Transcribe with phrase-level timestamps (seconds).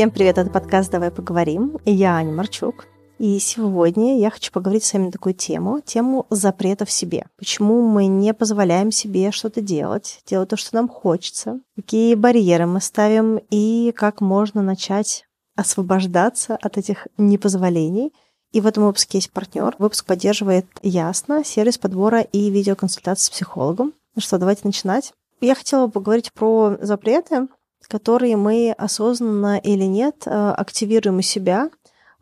[0.00, 1.76] Всем привет, это подкаст «Давай поговорим».
[1.84, 2.86] Я Аня Марчук.
[3.18, 7.26] И сегодня я хочу поговорить с вами на такую тему, тему запрета в себе.
[7.36, 12.80] Почему мы не позволяем себе что-то делать, делать то, что нам хочется, какие барьеры мы
[12.80, 18.14] ставим и как можно начать освобождаться от этих непозволений.
[18.52, 19.76] И в этом выпуске есть партнер.
[19.78, 23.92] Выпуск поддерживает Ясно, сервис подбора и видеоконсультации с психологом.
[24.14, 25.12] Ну что, давайте начинать.
[25.42, 27.48] Я хотела поговорить про запреты,
[27.90, 31.70] которые мы осознанно или нет э, активируем у себя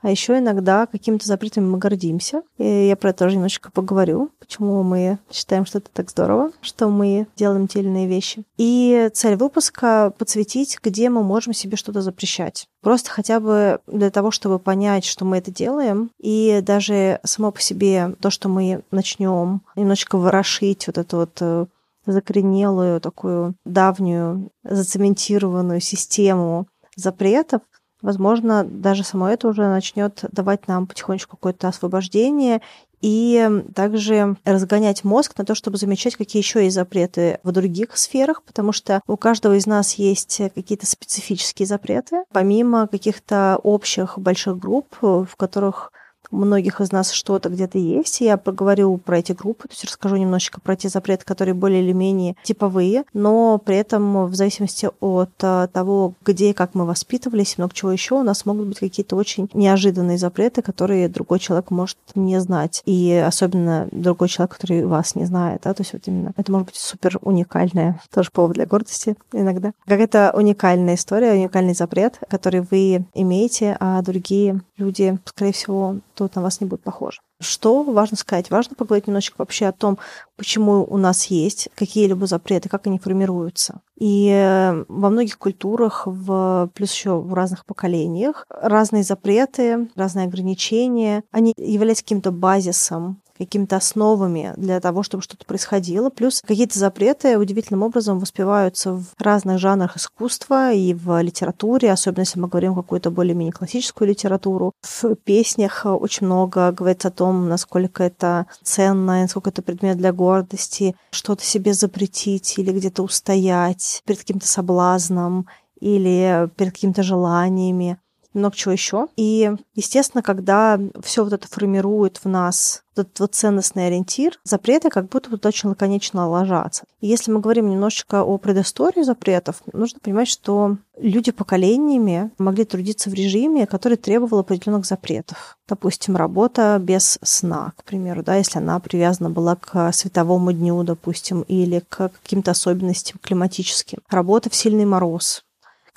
[0.00, 2.42] а еще иногда какими-то запретами мы гордимся.
[2.56, 6.88] И я про это тоже немножечко поговорю, почему мы считаем, что это так здорово, что
[6.88, 8.44] мы делаем те или иные вещи.
[8.56, 12.68] И цель выпуска— подсветить, где мы можем себе что-то запрещать.
[12.80, 17.60] Просто хотя бы для того, чтобы понять, что мы это делаем, и даже само по
[17.60, 21.66] себе то, что мы начнем немножечко ворошить вот эту вот э,
[22.12, 27.62] закоренелую, такую давнюю, зацементированную систему запретов,
[28.00, 32.62] Возможно, даже само это уже начнет давать нам потихонечку какое-то освобождение
[33.00, 38.42] и также разгонять мозг на то, чтобы замечать, какие еще есть запреты в других сферах,
[38.42, 44.96] потому что у каждого из нас есть какие-то специфические запреты, помимо каких-то общих больших групп,
[45.00, 45.92] в которых
[46.30, 48.20] многих из нас что-то где-то есть.
[48.20, 51.92] Я поговорю про эти группы, то есть расскажу немножечко про те запреты, которые более или
[51.92, 57.58] менее типовые, но при этом в зависимости от э, того, где и как мы воспитывались,
[57.58, 61.98] много чего еще, у нас могут быть какие-то очень неожиданные запреты, которые другой человек может
[62.14, 62.82] не знать.
[62.84, 65.62] И особенно другой человек, который вас не знает.
[65.64, 65.74] Да?
[65.74, 69.72] То есть вот именно это может быть супер уникальная, тоже повод для гордости иногда.
[69.86, 76.42] Какая-то уникальная история, уникальный запрет, который вы имеете, а другие люди, скорее всего, тут на
[76.42, 77.20] вас не будет похожи.
[77.40, 78.50] Что важно сказать?
[78.50, 79.98] Важно поговорить немножечко вообще о том,
[80.36, 83.80] почему у нас есть какие-либо запреты, как они формируются.
[83.98, 91.22] И э, во многих культурах, в, плюс еще в разных поколениях, разные запреты, разные ограничения,
[91.30, 96.10] они являются каким-то базисом какими-то основами для того, чтобы что-то происходило.
[96.10, 102.40] Плюс какие-то запреты удивительным образом воспеваются в разных жанрах искусства и в литературе, особенно если
[102.40, 104.72] мы говорим какую-то более-менее классическую литературу.
[104.82, 110.94] В песнях очень много говорится о том, насколько это ценно, насколько это предмет для гордости,
[111.10, 115.46] что-то себе запретить или где-то устоять перед каким-то соблазном
[115.80, 117.98] или перед какими-то желаниями
[118.34, 119.08] много чего еще.
[119.16, 125.08] И, естественно, когда все вот это формирует в нас этот вот ценностный ориентир, запреты как
[125.08, 126.84] будто бы очень лаконично ложатся.
[127.00, 133.08] И если мы говорим немножечко о предыстории запретов, нужно понимать, что люди поколениями могли трудиться
[133.08, 135.56] в режиме, который требовал определенных запретов.
[135.68, 141.42] Допустим, работа без сна, к примеру, да, если она привязана была к световому дню, допустим,
[141.42, 143.98] или к каким-то особенностям климатическим.
[144.08, 145.44] Работа в сильный мороз,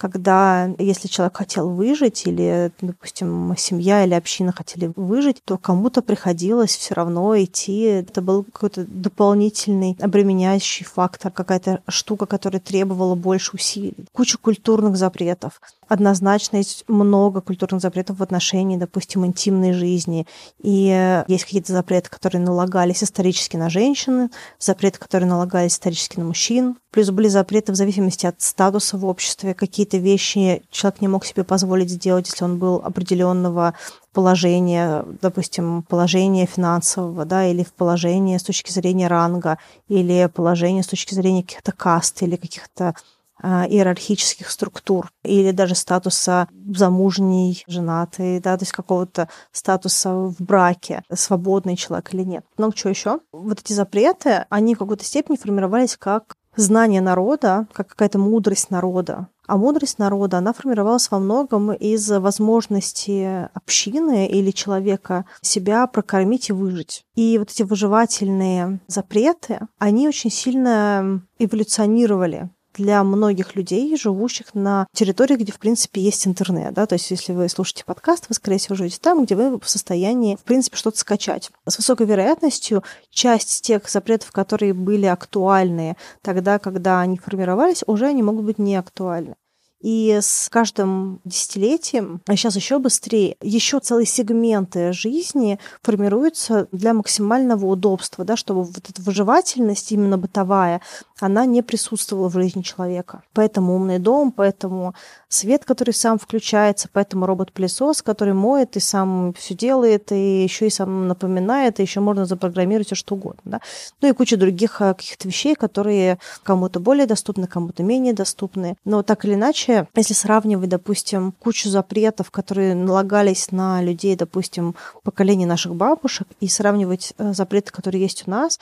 [0.01, 6.75] когда если человек хотел выжить, или, допустим, семья или община хотели выжить, то кому-то приходилось
[6.75, 7.81] все равно идти.
[7.83, 13.93] Это был какой-то дополнительный обременяющий фактор, какая-то штука, которая требовала больше усилий.
[14.11, 20.25] Куча культурных запретов однозначно есть много культурных запретов в отношении, допустим, интимной жизни.
[20.63, 26.77] И есть какие-то запреты, которые налагались исторически на женщины, запреты, которые налагались исторически на мужчин.
[26.91, 29.53] Плюс были запреты в зависимости от статуса в обществе.
[29.53, 33.73] Какие-то вещи человек не мог себе позволить сделать, если он был определенного
[34.13, 39.57] положения, допустим, положения финансового, да, или в положении с точки зрения ранга,
[39.87, 42.95] или положение с точки зрения каких-то каст или каких-то
[43.43, 51.03] а, иерархических структур или даже статуса замужней, женатый, да, то есть какого-то статуса в браке,
[51.11, 52.45] свободный человек или нет.
[52.57, 53.19] Много чего еще.
[53.31, 59.27] Вот эти запреты, они в какой-то степени формировались как знание народа, как какая-то мудрость народа.
[59.47, 66.53] А мудрость народа, она формировалась во многом из возможности общины или человека себя прокормить и
[66.53, 67.03] выжить.
[67.15, 75.35] И вот эти выживательные запреты, они очень сильно эволюционировали для многих людей, живущих на территории,
[75.35, 76.73] где, в принципе, есть интернет.
[76.73, 76.85] Да?
[76.85, 80.35] То есть, если вы слушаете подкаст, вы, скорее всего, живете там, где вы в состоянии,
[80.35, 81.51] в принципе, что-то скачать.
[81.67, 88.23] С высокой вероятностью часть тех запретов, которые были актуальны тогда, когда они формировались, уже они
[88.23, 89.35] могут быть не актуальны.
[89.81, 97.65] И с каждым десятилетием, а сейчас еще быстрее, еще целые сегменты жизни формируются для максимального
[97.65, 100.81] удобства, да, чтобы вот эта выживательность именно бытовая,
[101.21, 103.23] она не присутствовала в жизни человека.
[103.33, 104.93] Поэтому умный дом, поэтому
[105.29, 110.69] свет, который сам включается, поэтому робот-пылесос, который моет и сам все делает, и еще и
[110.69, 113.41] сам напоминает, и еще можно запрограммировать все что угодно.
[113.45, 113.61] Да?
[114.01, 118.75] Ну и куча других а, каких-то вещей, которые кому-то более доступны, кому-то менее доступны.
[118.83, 125.45] Но так или иначе, если сравнивать, допустим, кучу запретов, которые налагались на людей, допустим, поколения
[125.45, 128.59] наших бабушек, и сравнивать э, запреты, которые есть у нас,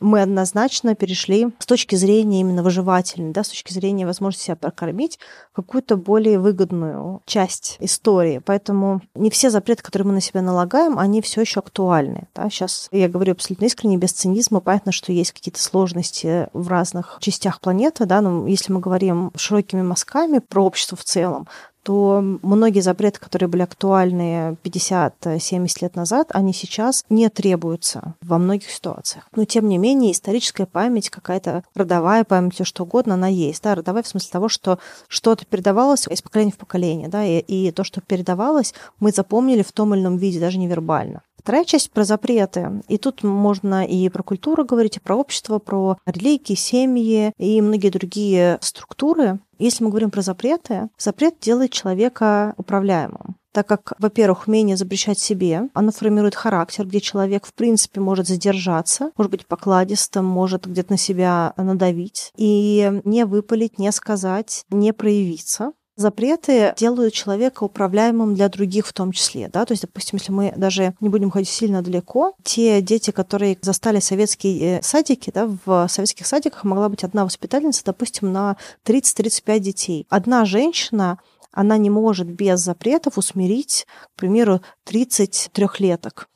[0.00, 5.18] мы однозначно перешли с точки зрения именно выживательной, да, с точки зрения возможности себя прокормить,
[5.52, 8.40] какую-то более выгодную часть истории.
[8.44, 12.28] Поэтому не все запреты, которые мы на себя налагаем, они все еще актуальны.
[12.34, 12.48] Да.
[12.50, 14.60] Сейчас я говорю абсолютно искренне, без цинизма.
[14.60, 19.82] Понятно, что есть какие-то сложности в разных частях планеты, да, но если мы говорим широкими
[19.82, 21.46] мазками про общество в целом,
[21.82, 28.70] то многие запреты, которые были актуальны 50-70 лет назад, они сейчас не требуются во многих
[28.70, 29.28] ситуациях.
[29.34, 33.62] Но, тем не менее, историческая память, какая-то родовая память, все что угодно, она есть.
[33.62, 33.74] Да?
[33.74, 37.24] Родовая в смысле того, что что-то передавалось из поколения в поколение, да?
[37.24, 41.22] и, и то, что передавалось, мы запомнили в том или ином виде, даже невербально.
[41.42, 42.82] Вторая часть про запреты.
[42.86, 47.90] И тут можно и про культуру говорить, и про общество, про религии, семьи и многие
[47.90, 49.40] другие структуры.
[49.58, 55.68] Если мы говорим про запреты, запрет делает человека управляемым так как, во-первых, умение запрещать себе,
[55.74, 60.96] оно формирует характер, где человек, в принципе, может задержаться, может быть покладистым, может где-то на
[60.96, 65.72] себя надавить и не выпалить, не сказать, не проявиться.
[65.96, 69.48] Запреты делают человека управляемым для других в том числе.
[69.48, 69.66] Да?
[69.66, 74.00] То есть, допустим, если мы даже не будем ходить сильно далеко, те дети, которые застали
[74.00, 78.56] советские э, садики, да, в советских садиках могла быть одна воспитательница, допустим, на
[78.86, 80.06] 30-35 детей.
[80.08, 81.18] Одна женщина
[81.52, 83.86] она не может без запретов усмирить,
[84.16, 86.28] к примеру, 30 трехлеток.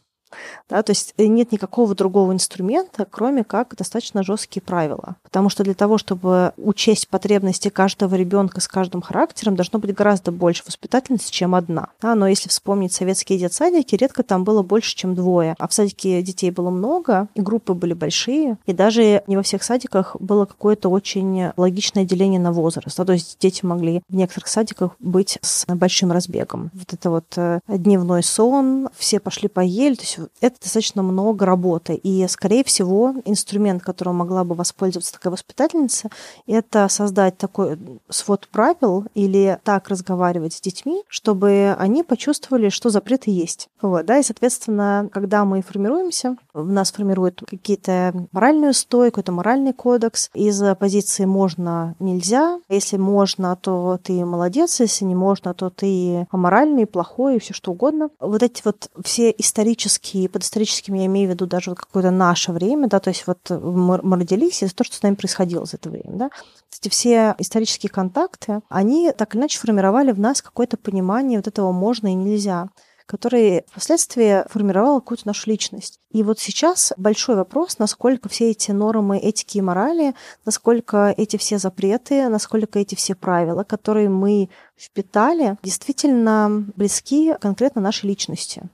[0.69, 5.17] Да, то есть э, нет никакого другого инструмента, кроме как достаточно жесткие правила.
[5.23, 10.33] Потому что для того, чтобы учесть потребности каждого ребенка с каждым характером, должно быть гораздо
[10.33, 11.89] больше воспитательниц, чем одна.
[12.01, 15.55] Да, но если вспомнить советские детсадики, редко там было больше, чем двое.
[15.59, 19.63] А в садике детей было много, и группы были большие, и даже не во всех
[19.63, 22.97] садиках было какое-то очень логичное деление на возраст.
[22.97, 26.71] Да, то есть дети могли в некоторых садиках быть с большим разбегом.
[26.75, 31.95] Вот это вот э, дневной сон, все пошли поели, то есть это достаточно много работы.
[31.95, 36.11] И, скорее всего, инструмент, которым могла бы воспользоваться такая воспитательница,
[36.47, 37.79] это создать такой
[38.09, 43.69] свод правил или так разговаривать с детьми, чтобы они почувствовали, что запреты есть.
[43.81, 49.73] Вот, да, и, соответственно, когда мы формируемся, в нас формируют какие-то моральную стой, какой-то моральный
[49.73, 52.61] кодекс из позиции «можно», «нельзя».
[52.69, 57.73] Если можно, то ты молодец, если не можно, то ты аморальный, плохой и все что
[57.73, 58.11] угодно.
[58.21, 62.11] Вот эти вот все исторические и под историческим я имею в виду даже вот какое-то
[62.11, 65.77] наше время, да, то есть вот мы, родились, и то, что с нами происходило за
[65.77, 66.31] это время, да.
[66.79, 71.73] Эти все исторические контакты, они так или иначе формировали в нас какое-то понимание вот этого
[71.73, 72.69] можно и нельзя
[73.07, 76.01] который впоследствии формировал какую-то нашу личность.
[76.11, 80.15] И вот сейчас большой вопрос, насколько все эти нормы этики и морали,
[80.45, 88.07] насколько эти все запреты, насколько эти все правила, которые мы впитали, действительно близки конкретно нашей
[88.07, 88.69] личности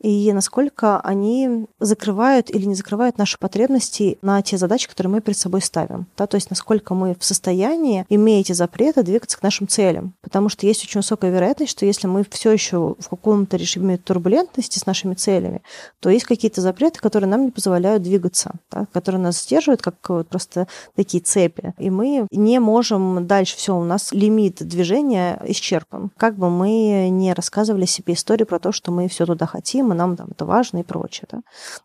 [0.00, 5.36] и насколько они закрывают или не закрывают наши потребности на те задачи, которые мы перед
[5.36, 6.06] собой ставим.
[6.16, 6.26] Да?
[6.26, 10.14] То есть насколько мы в состоянии, имея эти запреты, двигаться к нашим целям.
[10.22, 14.78] Потому что есть очень высокая вероятность, что если мы все еще в каком-то режиме турбулентности
[14.78, 15.62] с нашими целями,
[16.00, 18.86] то есть какие-то запреты, которые нам не позволяют двигаться, да?
[18.92, 20.66] которые нас сдерживают, как вот просто
[20.96, 21.74] такие цепи.
[21.78, 26.10] И мы не можем дальше, все, у нас лимит движения исчерпан.
[26.16, 29.96] Как бы мы не рассказывали себе истории про то, что мы все туда хотим, и
[29.96, 31.26] нам там это важно и прочее.
[31.30, 31.40] Да?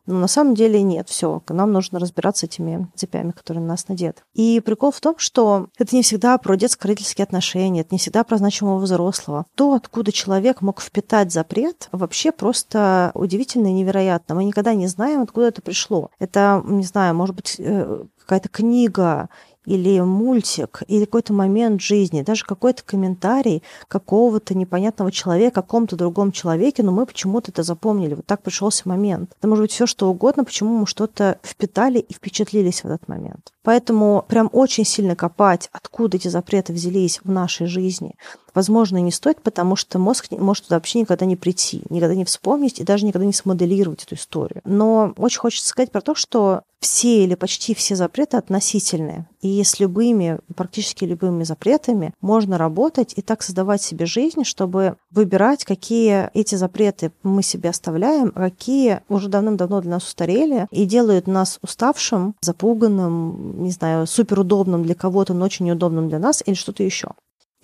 [0.05, 3.87] Но на самом деле нет, все, нам нужно разбираться с этими цепями, которые на нас
[3.87, 4.21] надеты.
[4.33, 8.37] И прикол в том, что это не всегда про детско-родительские отношения, это не всегда про
[8.37, 9.45] значимого взрослого.
[9.55, 14.35] То, откуда человек мог впитать запрет, вообще просто удивительно и невероятно.
[14.35, 16.09] Мы никогда не знаем, откуда это пришло.
[16.19, 19.29] Это, не знаю, может быть, э, какая-то книга
[19.65, 26.83] или мультик, или какой-то момент жизни, даже какой-то комментарий какого-то непонятного человека, каком-то другом человеке,
[26.83, 28.15] но мы почему-то это запомнили.
[28.15, 29.31] Вот так пришелся момент.
[29.37, 33.54] Это может быть все что угодно, почему мы что-то впитали и впечатлились в этот момент.
[33.65, 38.13] Поэтому прям очень сильно копать, откуда эти запреты взялись в нашей жизни,
[38.53, 42.79] возможно, не стоит, потому что мозг может туда вообще никогда не прийти, никогда не вспомнить
[42.79, 44.61] и даже никогда не смоделировать эту историю.
[44.65, 49.27] Но очень хочется сказать про то, что все или почти все запреты относительные.
[49.41, 55.65] И с любыми, практически любыми запретами можно работать и так создавать себе жизнь, чтобы выбирать,
[55.65, 61.27] какие эти запреты мы себе оставляем, а какие уже давным-давно для нас устарели и делают
[61.27, 66.83] нас уставшим, запуганным, не знаю, суперудобным для кого-то, но очень неудобным для нас или что-то
[66.83, 67.09] еще.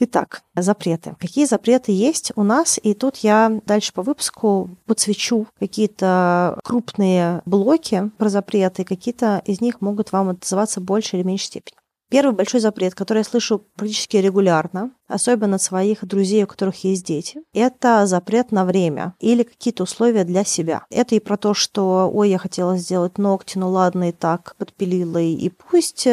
[0.04, 1.16] Итак, запреты.
[1.20, 2.80] Какие запреты есть у нас?
[2.82, 9.80] И тут я дальше по выпуску подсвечу какие-то крупные блоки про запреты, какие-то из них
[9.80, 11.78] могут вам отзываться в большей или меньшей степени.
[12.12, 17.06] Первый большой запрет, который я слышу практически регулярно, особенно от своих друзей, у которых есть
[17.06, 20.84] дети, это запрет на время или какие-то условия для себя.
[20.90, 25.20] Это и про то, что, ой, я хотела сделать ногти, ну ладно, и так подпилила,
[25.20, 26.06] и пусть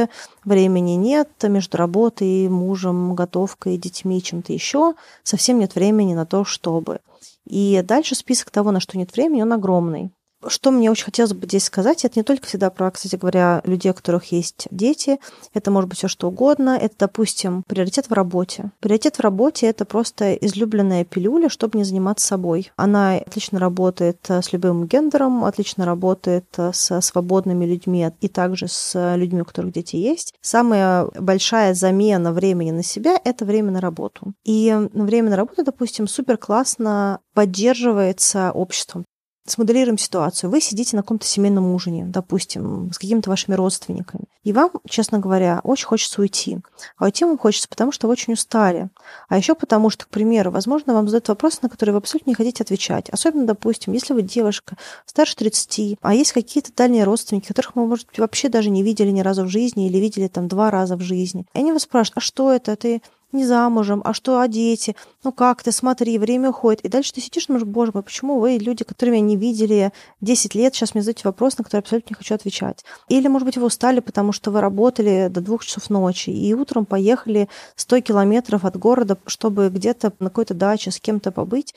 [0.44, 7.00] времени нет между работой, мужем, готовкой, детьми, чем-то еще, совсем нет времени на то, чтобы.
[7.44, 10.12] И дальше список того, на что нет времени, он огромный.
[10.46, 13.90] Что мне очень хотелось бы здесь сказать, это не только всегда про, кстати говоря, людей,
[13.90, 15.18] у которых есть дети,
[15.52, 18.70] это может быть все что угодно, это, допустим, приоритет в работе.
[18.80, 22.70] Приоритет в работе— это просто излюбленная пилюля, чтобы не заниматься собой.
[22.76, 28.68] Она отлично работает э, с любым гендером, отлично работает э, с свободными людьми и также
[28.68, 30.34] с людьми, у которых дети есть.
[30.40, 34.34] Самая большая замена времени на себя— это время на работу.
[34.44, 39.04] И время на работу, допустим, супер классно поддерживается обществом
[39.52, 40.50] смоделируем ситуацию.
[40.50, 45.60] Вы сидите на каком-то семейном ужине, допустим, с какими-то вашими родственниками, и вам, честно говоря,
[45.62, 46.58] очень хочется уйти.
[46.96, 48.88] А уйти вам хочется, потому что вы очень устали.
[49.28, 52.34] А еще потому что, к примеру, возможно, вам задают вопросы, на которые вы абсолютно не
[52.34, 53.10] хотите отвечать.
[53.10, 58.06] Особенно, допустим, если вы девушка старше 30, а есть какие-то дальние родственники, которых вы, может
[58.06, 61.00] быть, вообще даже не видели ни разу в жизни или видели там два раза в
[61.02, 61.44] жизни.
[61.52, 62.74] И они вас спрашивают, а что это?
[62.74, 64.96] Ты не замужем, а что, а дети?
[65.24, 66.80] Ну как ты, смотри, время уходит.
[66.82, 70.54] И дальше ты сидишь думаешь, боже мой, почему вы, люди, которые меня не видели 10
[70.54, 72.84] лет, сейчас мне задаете вопрос, на который абсолютно не хочу отвечать.
[73.08, 76.86] Или, может быть, вы устали, потому что вы работали до двух часов ночи, и утром
[76.86, 81.74] поехали 100 километров от города, чтобы где-то на какой-то даче с кем-то побыть.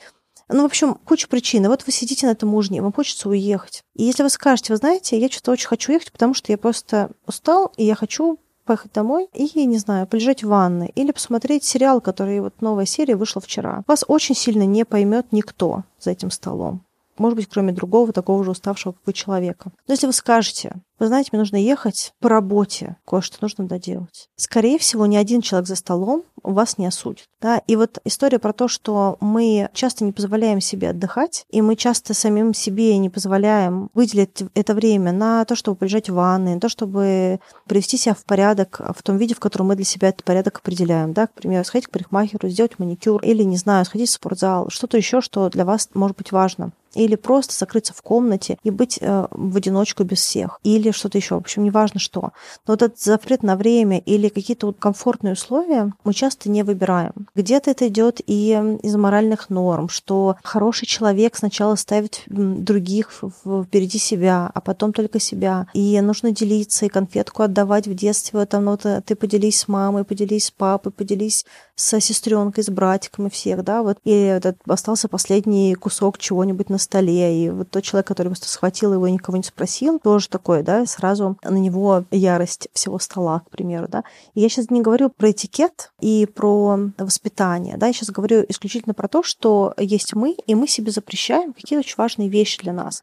[0.48, 1.64] Ну, в общем, куча причин.
[1.64, 3.84] И вот вы сидите на этом ужине, вам хочется уехать.
[3.94, 7.10] И если вы скажете, вы знаете, я что-то очень хочу уехать, потому что я просто
[7.26, 12.00] устал, и я хочу поехать домой и, не знаю, полежать в ванной или посмотреть сериал,
[12.00, 13.82] который вот новая серия вышла вчера.
[13.86, 16.82] Вас очень сильно не поймет никто за этим столом.
[17.18, 19.70] Может быть, кроме другого такого же уставшего, как вы человека.
[19.86, 24.28] Но если вы скажете, вы знаете, мне нужно ехать по работе, кое-что нужно доделать.
[24.36, 27.28] Скорее всего, ни один человек за столом вас не осудит.
[27.40, 27.62] Да?
[27.66, 32.14] И вот история про то, что мы часто не позволяем себе отдыхать, и мы часто
[32.14, 36.68] самим себе не позволяем выделить это время на то, чтобы полежать в ванной, на то,
[36.68, 40.58] чтобы привести себя в порядок в том виде, в котором мы для себя этот порядок
[40.58, 41.12] определяем.
[41.12, 41.26] Да?
[41.26, 45.20] К примеру, сходить к парикмахеру, сделать маникюр, или, не знаю, сходить в спортзал, что-то еще,
[45.20, 49.56] что для вас может быть важно или просто закрыться в комнате и быть э, в
[49.56, 52.32] одиночку без всех, или что-то еще, в общем, неважно что.
[52.66, 57.12] Но вот этот запрет на время или какие-то вот комфортные условия мы часто не выбираем.
[57.34, 63.22] Где-то это идет и из моральных норм, что хороший человек сначала ставит других
[63.64, 65.66] впереди себя, а потом только себя.
[65.74, 68.44] И нужно делиться, и конфетку отдавать в детстве.
[68.46, 73.26] Там, ну, вот, ты поделись с мамой, поделись с папой, поделись с сестренкой, с братиком
[73.26, 73.98] и всех, да, вот.
[74.04, 78.92] И этот остался последний кусок чего-нибудь на столе, и вот тот человек, который просто схватил
[78.92, 83.50] его и никого не спросил, тоже такой, да, сразу на него ярость всего стола, к
[83.50, 84.04] примеру, да.
[84.34, 88.94] И я сейчас не говорю про этикет и про воспитание, да, я сейчас говорю исключительно
[88.94, 93.02] про то, что есть мы, и мы себе запрещаем какие-то очень важные вещи для нас.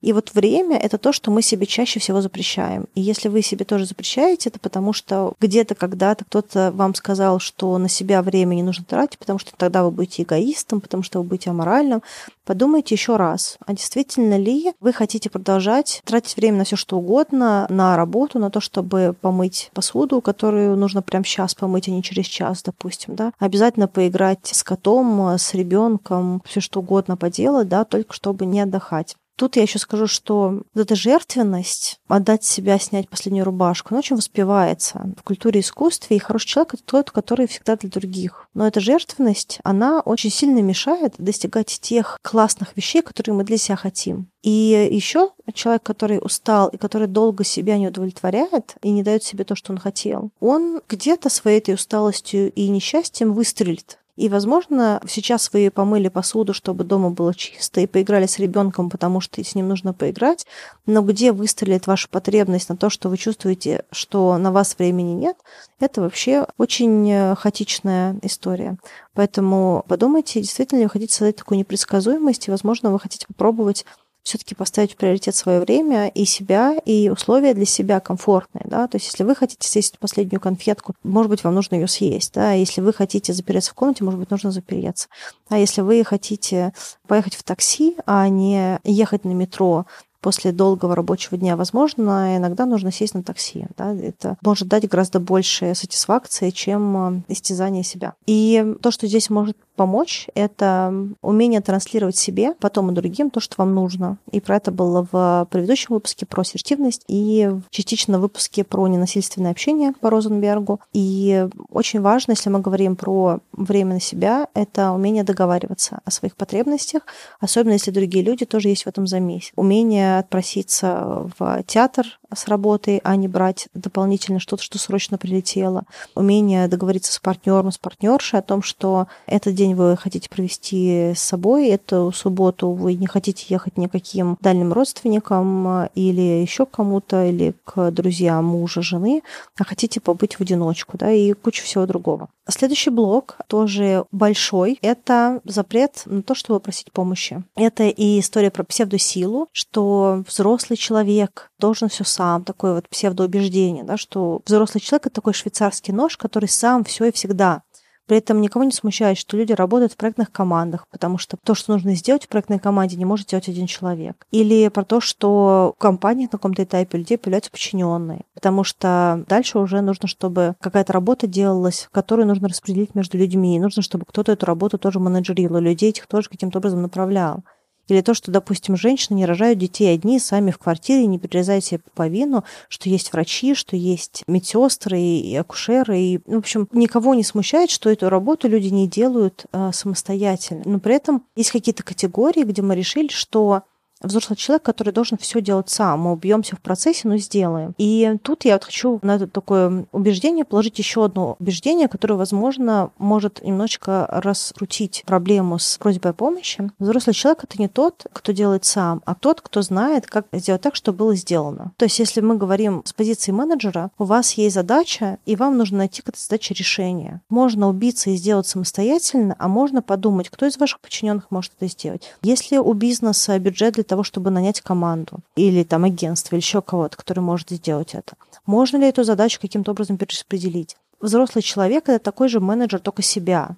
[0.00, 2.86] И вот время— это то, что мы себе чаще всего запрещаем.
[2.94, 7.76] И если вы себе тоже запрещаете, это потому что где-то когда-то кто-то вам сказал, что
[7.78, 11.24] на себя время не нужно тратить, потому что тогда вы будете эгоистом, потому что вы
[11.24, 12.02] будете аморальным.
[12.44, 17.66] Подумайте еще раз, а действительно ли вы хотите продолжать тратить время на все что угодно,
[17.68, 22.26] на работу, на то, чтобы помыть посуду, которую нужно прямо сейчас помыть, а не через
[22.26, 23.32] час, допустим, да?
[23.38, 29.16] Обязательно поиграть с котом, с ребенком, все что угодно поделать, да, только чтобы не отдыхать.
[29.38, 35.14] Тут я еще скажу, что эта жертвенность, отдать себя, снять последнюю рубашку, она очень воспевается
[35.16, 38.48] в культуре искусства, и хороший человек— это тот, который всегда для других.
[38.54, 43.76] Но эта жертвенность, она очень сильно мешает достигать тех классных вещей, которые мы для себя
[43.76, 44.26] хотим.
[44.42, 49.44] И еще человек, который устал и который долго себя не удовлетворяет и не дает себе
[49.44, 55.52] то, что он хотел, он где-то своей этой усталостью и несчастьем выстрелит и, возможно, сейчас
[55.52, 59.68] вы помыли посуду, чтобы дома было чисто, и поиграли с ребенком, потому что с ним
[59.68, 60.44] нужно поиграть,
[60.86, 65.36] но где выстрелит ваша потребность на то, что вы чувствуете, что на вас времени нет,
[65.78, 68.76] это вообще очень э, хаотичная история.
[69.14, 73.86] Поэтому подумайте, действительно ли вы хотите создать такую непредсказуемость, и, возможно, вы хотите попробовать
[74.28, 78.96] все-таки поставить в приоритет свое время и себя, и условия для себя комфортные, да, то
[78.96, 82.80] есть если вы хотите съесть последнюю конфетку, может быть, вам нужно ее съесть, да, если
[82.80, 85.08] вы хотите запереться в комнате, может быть, нужно запереться.
[85.48, 86.72] А если вы хотите
[87.06, 89.86] поехать в такси, а не ехать на метро,
[90.20, 93.66] после долгого рабочего дня, возможно, иногда нужно сесть на такси.
[93.76, 93.94] Да?
[93.94, 98.14] Это может дать гораздо больше сатисфакции, чем э, истязание себя.
[98.26, 103.54] И то, что здесь может помочь, это умение транслировать себе, потом и другим то, что
[103.58, 104.18] вам нужно.
[104.32, 109.52] И про это было в предыдущем выпуске про ассертивность и частично в выпуске про ненасильственное
[109.52, 110.80] общение по Розенбергу.
[110.92, 116.34] И очень важно, если мы говорим про время на себя, это умение договариваться о своих
[116.34, 117.02] потребностях,
[117.38, 119.52] особенно если другие люди тоже есть в этом замесе.
[119.54, 125.84] Умение отпроситься в театр с работой, а не брать дополнительно что-то, что срочно прилетело.
[126.14, 131.20] Умение договориться с партнером, с партнершей о том, что этот день вы хотите провести с
[131.20, 137.54] собой, эту субботу вы не хотите ехать никаким дальним родственникам а, или еще кому-то, или
[137.64, 139.22] к друзьям мужа, жены,
[139.58, 142.28] а хотите побыть в одиночку, да, и куча всего другого.
[142.50, 147.44] Следующий блок, тоже большой, это запрет на то, чтобы просить помощи.
[147.56, 153.96] Это и история про псевдосилу, что взрослый человек должен все сам, такое вот псевдоубеждение, да,
[153.96, 157.62] что взрослый человек это такой швейцарский нож, который сам все и всегда.
[158.08, 161.74] При этом никого не смущает, что люди работают в проектных командах, потому что то, что
[161.74, 164.26] нужно сделать в проектной команде, не может сделать один человек.
[164.30, 169.58] Или про то, что в компаниях на каком-то этапе людей появляются подчиненные, потому что дальше
[169.58, 174.32] уже нужно, чтобы какая-то работа делалась, которую нужно распределить между людьми, и нужно, чтобы кто-то
[174.32, 177.44] эту работу тоже менеджерил, людей этих тоже каким-то образом направлял.
[177.88, 181.80] Или то, что, допустим, женщины не рожают детей одни сами в квартире, не перерезают себе
[181.80, 185.98] пуповину, что есть врачи, что есть медсестры и акушеры.
[185.98, 190.62] И, в общем, никого не смущает, что эту работу люди не делают э, самостоятельно.
[190.64, 193.62] Но при этом есть какие-то категории, где мы решили, что
[194.02, 196.00] взрослый человек, который должен все делать сам.
[196.00, 197.74] Мы убьемся в процессе, но сделаем.
[197.78, 202.90] И тут я вот хочу на это такое убеждение положить еще одно убеждение, которое, возможно,
[202.98, 206.70] может немножечко раскрутить проблему с просьбой о помощи.
[206.78, 210.74] Взрослый человек это не тот, кто делает сам, а тот, кто знает, как сделать так,
[210.74, 211.72] чтобы было сделано.
[211.76, 215.78] То есть, если мы говорим с позиции менеджера, у вас есть задача, и вам нужно
[215.78, 217.20] найти к этой задаче решение.
[217.28, 222.14] Можно убиться и сделать самостоятельно, а можно подумать, кто из ваших подчиненных может это сделать.
[222.22, 226.96] Если у бизнеса бюджет для того, чтобы нанять команду или там агентство, или еще кого-то,
[226.96, 228.14] который может сделать это.
[228.46, 230.76] Можно ли эту задачу каким-то образом перераспределить?
[231.00, 233.56] Взрослый человек— это такой же менеджер, только себя.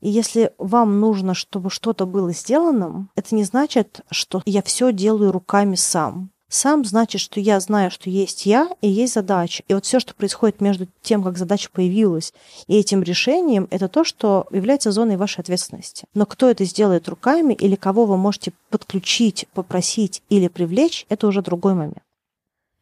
[0.00, 5.32] И если вам нужно, чтобы что-то было сделано, это не значит, что я все делаю
[5.32, 6.30] руками сам.
[6.50, 9.62] Сам значит, что я знаю, что есть я и есть задача.
[9.68, 12.34] И вот все, что происходит между тем, как задача появилась,
[12.66, 16.06] и этим решением, это то, что является зоной вашей ответственности.
[16.12, 21.40] Но кто это сделает руками или кого вы можете подключить, попросить или привлечь, это уже
[21.40, 22.02] другой момент.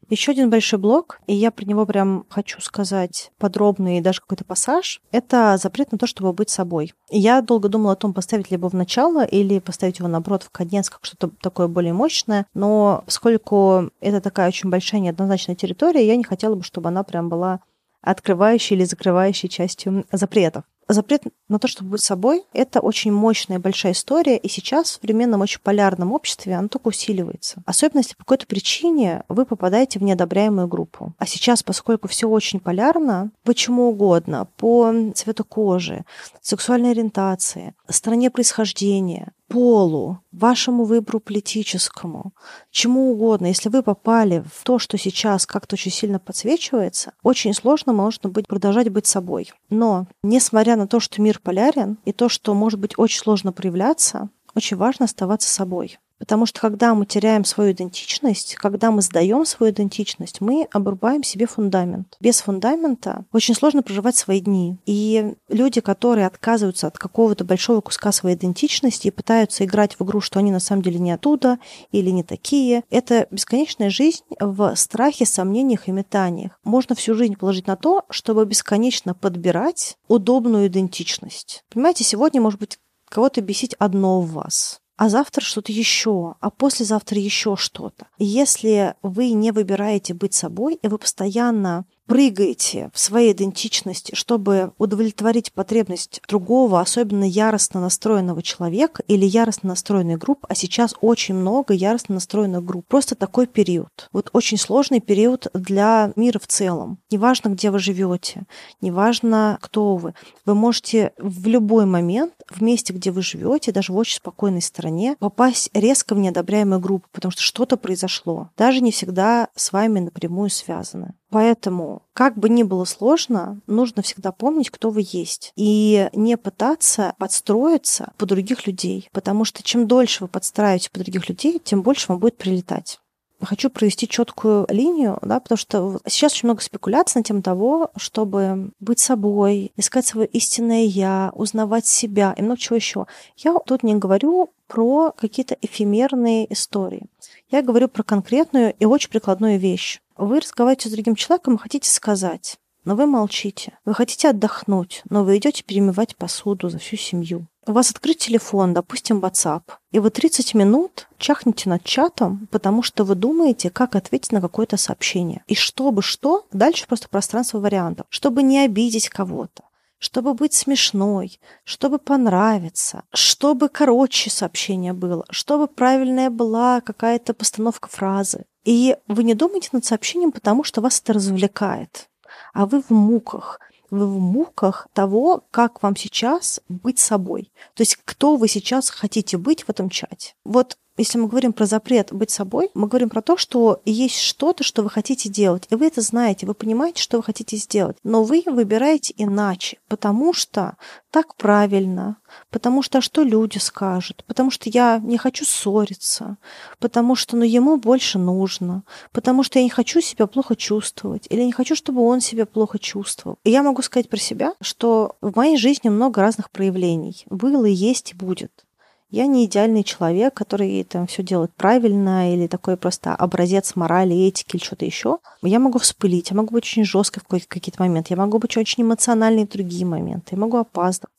[0.09, 5.01] Еще один большой блок, и я про него прям хочу сказать подробный даже какой-то пассаж,
[5.11, 6.93] это запрет на то, чтобы быть собой.
[7.11, 10.89] Я долго думала о том, поставить либо в начало или поставить его, наоборот, в конец,
[10.89, 16.23] как что-то такое более мощное, но поскольку это такая очень большая неоднозначная территория, я не
[16.23, 17.59] хотела бы, чтобы она прям была
[18.01, 23.93] открывающей или закрывающей частью запретов запрет на то, чтобы быть собой, это очень мощная большая
[23.93, 27.61] история, и сейчас в современном очень полярном обществе она только усиливается.
[27.65, 31.13] Особенно если по какой-то причине вы попадаете в неодобряемую группу.
[31.17, 36.05] А сейчас, поскольку все очень полярно, почему угодно, по цвету кожи,
[36.41, 42.33] сексуальной ориентации, стране происхождения, полу, вашему выбору политическому,
[42.71, 47.91] чему угодно, если вы попали в то, что сейчас как-то очень сильно подсвечивается, очень сложно
[47.91, 49.51] можно быть продолжать быть собой.
[49.69, 54.29] Но, несмотря на то, что мир полярен, и то, что может быть очень сложно проявляться,
[54.55, 55.99] очень важно оставаться собой.
[56.19, 61.47] Потому что когда мы теряем свою идентичность, когда мы сдаем свою идентичность, мы обрубаем себе
[61.47, 62.17] фундамент.
[62.19, 64.77] Без фундамента очень сложно проживать свои дни.
[64.85, 70.19] И люди, которые отказываются от какого-то большого куска своей идентичности и пытаются играть в игру,
[70.21, 71.57] что они на самом деле не оттуда
[71.91, 76.59] или не такие, это бесконечная жизнь в страхе, сомнениях и метаниях.
[76.63, 81.63] Можно всю жизнь положить на то, чтобы бесконечно подбирать удобную идентичность.
[81.73, 82.77] Понимаете, сегодня, может быть,
[83.07, 88.07] кого-то бесить одно в вас а завтра что-то еще, а послезавтра еще что-то.
[88.17, 95.53] Если вы не выбираете быть собой, и вы постоянно прыгаете в своей идентичности, чтобы удовлетворить
[95.53, 102.15] потребность другого, особенно яростно настроенного человека или яростно настроенной группы, а сейчас очень много яростно
[102.15, 102.87] настроенных групп.
[102.87, 104.09] Просто такой период.
[104.11, 106.97] Вот очень сложный период для мира в целом.
[107.11, 108.47] Неважно, где вы живете,
[108.81, 110.15] неважно, кто вы.
[110.47, 115.15] Вы можете в любой момент в месте, где вы живете, даже в очень спокойной стране,
[115.19, 118.49] попасть резко в неодобряемую группу, потому что что-то произошло.
[118.57, 121.13] Даже не всегда с вами напрямую связано.
[121.29, 125.53] Поэтому, как бы ни было сложно, нужно всегда помнить, кто вы есть.
[125.55, 129.09] И не пытаться подстроиться по других людей.
[129.11, 132.99] Потому что чем дольше вы подстраиваете по других людей, тем больше вам будет прилетать
[133.45, 138.71] хочу провести четкую линию, да, потому что сейчас очень много спекуляций на тему того, чтобы
[138.79, 143.07] быть собой, искать свое истинное я, узнавать себя и много чего еще.
[143.37, 147.07] Я тут не говорю про какие-то эфемерные истории.
[147.51, 150.01] Я говорю про конкретную и очень прикладную вещь.
[150.17, 153.77] Вы разговариваете с другим человеком и хотите сказать, но вы молчите.
[153.85, 157.47] Вы хотите отдохнуть, но вы идете перемывать посуду за всю семью.
[157.65, 163.03] У вас открыт телефон, допустим, WhatsApp, и вы 30 минут чахнете над чатом, потому что
[163.03, 165.43] вы думаете, как ответить на какое-то сообщение.
[165.47, 168.05] И чтобы что, дальше просто пространство вариантов.
[168.09, 169.63] Чтобы не обидеть кого-то,
[169.99, 178.45] чтобы быть смешной, чтобы понравиться, чтобы короче сообщение было, чтобы правильная была какая-то постановка фразы.
[178.65, 182.09] И вы не думаете над сообщением, потому что вас это развлекает
[182.53, 183.59] а вы в муках.
[183.89, 187.51] Вы в муках того, как вам сейчас быть собой.
[187.73, 190.35] То есть кто вы сейчас хотите быть в этом чате.
[190.43, 194.63] Вот если мы говорим про запрет быть собой, мы говорим про то, что есть что-то,
[194.63, 195.63] что вы хотите делать.
[195.69, 197.97] И вы это знаете, вы понимаете, что вы хотите сделать.
[198.03, 200.75] Но вы выбираете иначе, потому что
[201.11, 202.17] так правильно,
[202.51, 206.37] потому что что люди скажут, потому что я не хочу ссориться,
[206.79, 211.41] потому что ну, ему больше нужно, потому что я не хочу себя плохо чувствовать, или
[211.41, 213.39] не хочу, чтобы он себя плохо чувствовал.
[213.43, 217.25] И я могу сказать про себя, что в моей жизни много разных проявлений.
[217.29, 218.65] Было, есть и будет.
[219.11, 224.55] Я не идеальный человек, который там все делает правильно или такой просто образец морали, этики
[224.55, 225.17] или что-то еще.
[225.41, 228.83] Я могу вспылить, я могу быть очень жесткой в какие-то моменты, я могу быть очень
[228.83, 231.09] эмоциональной в другие моменты, я могу опаздывать,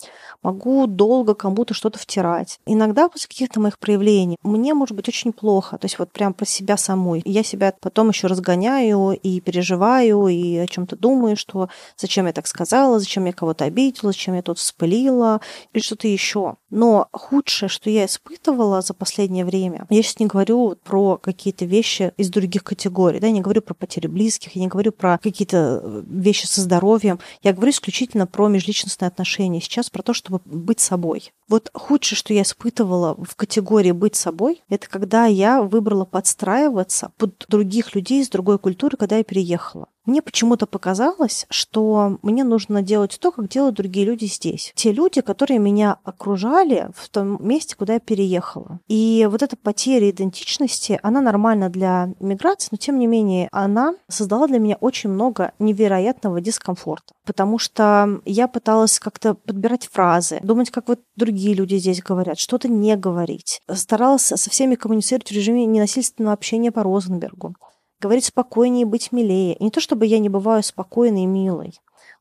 [0.41, 2.61] могу долго кому-то что-то втирать.
[2.65, 6.45] Иногда после каких-то моих проявлений мне может быть очень плохо, то есть вот прям про
[6.45, 7.23] себя самой.
[7.25, 12.47] Я себя потом еще разгоняю и переживаю, и о чем-то думаю, что зачем я так
[12.47, 15.41] сказала, зачем я кого-то обидела, зачем я тут вспылила
[15.73, 16.55] или что-то еще.
[16.71, 22.13] Но худшее, что я испытывала за последнее время, я сейчас не говорю про какие-то вещи
[22.19, 25.81] из других категорий, да, я не говорю про потери близких, я не говорю про какие-то
[25.83, 30.81] э, вещи со здоровьем, я говорю исключительно про межличностные отношения, сейчас про то, чтобы быть
[30.81, 31.33] собой.
[31.49, 37.47] Вот худшее, что я испытывала в категории быть собой, это когда я выбрала подстраиваться под
[37.49, 39.89] других людей из другой культуры, когда я переехала.
[40.11, 44.73] Мне почему-то показалось, что мне нужно делать то, как делают другие люди здесь.
[44.75, 48.81] Те люди, которые меня окружали в том месте, куда я переехала.
[48.89, 54.49] И вот эта потеря идентичности, она нормальна для миграции, но тем не менее она создала
[54.49, 57.15] для меня очень много невероятного дискомфорта.
[57.25, 62.67] Потому что я пыталась как-то подбирать фразы, думать, как вот другие люди здесь говорят, что-то
[62.67, 63.63] не говорить.
[63.73, 67.55] Старалась со всеми коммуницировать в режиме ненасильственного общения по Розенбергу
[68.01, 69.55] говорить спокойнее, быть милее.
[69.55, 71.75] И не то, чтобы я не бываю спокойной и милой,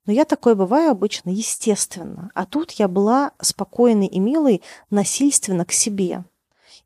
[0.06, 2.32] но я такой бываю обычно, естественно.
[2.34, 6.24] А тут я была спокойной и милой насильственно к себе.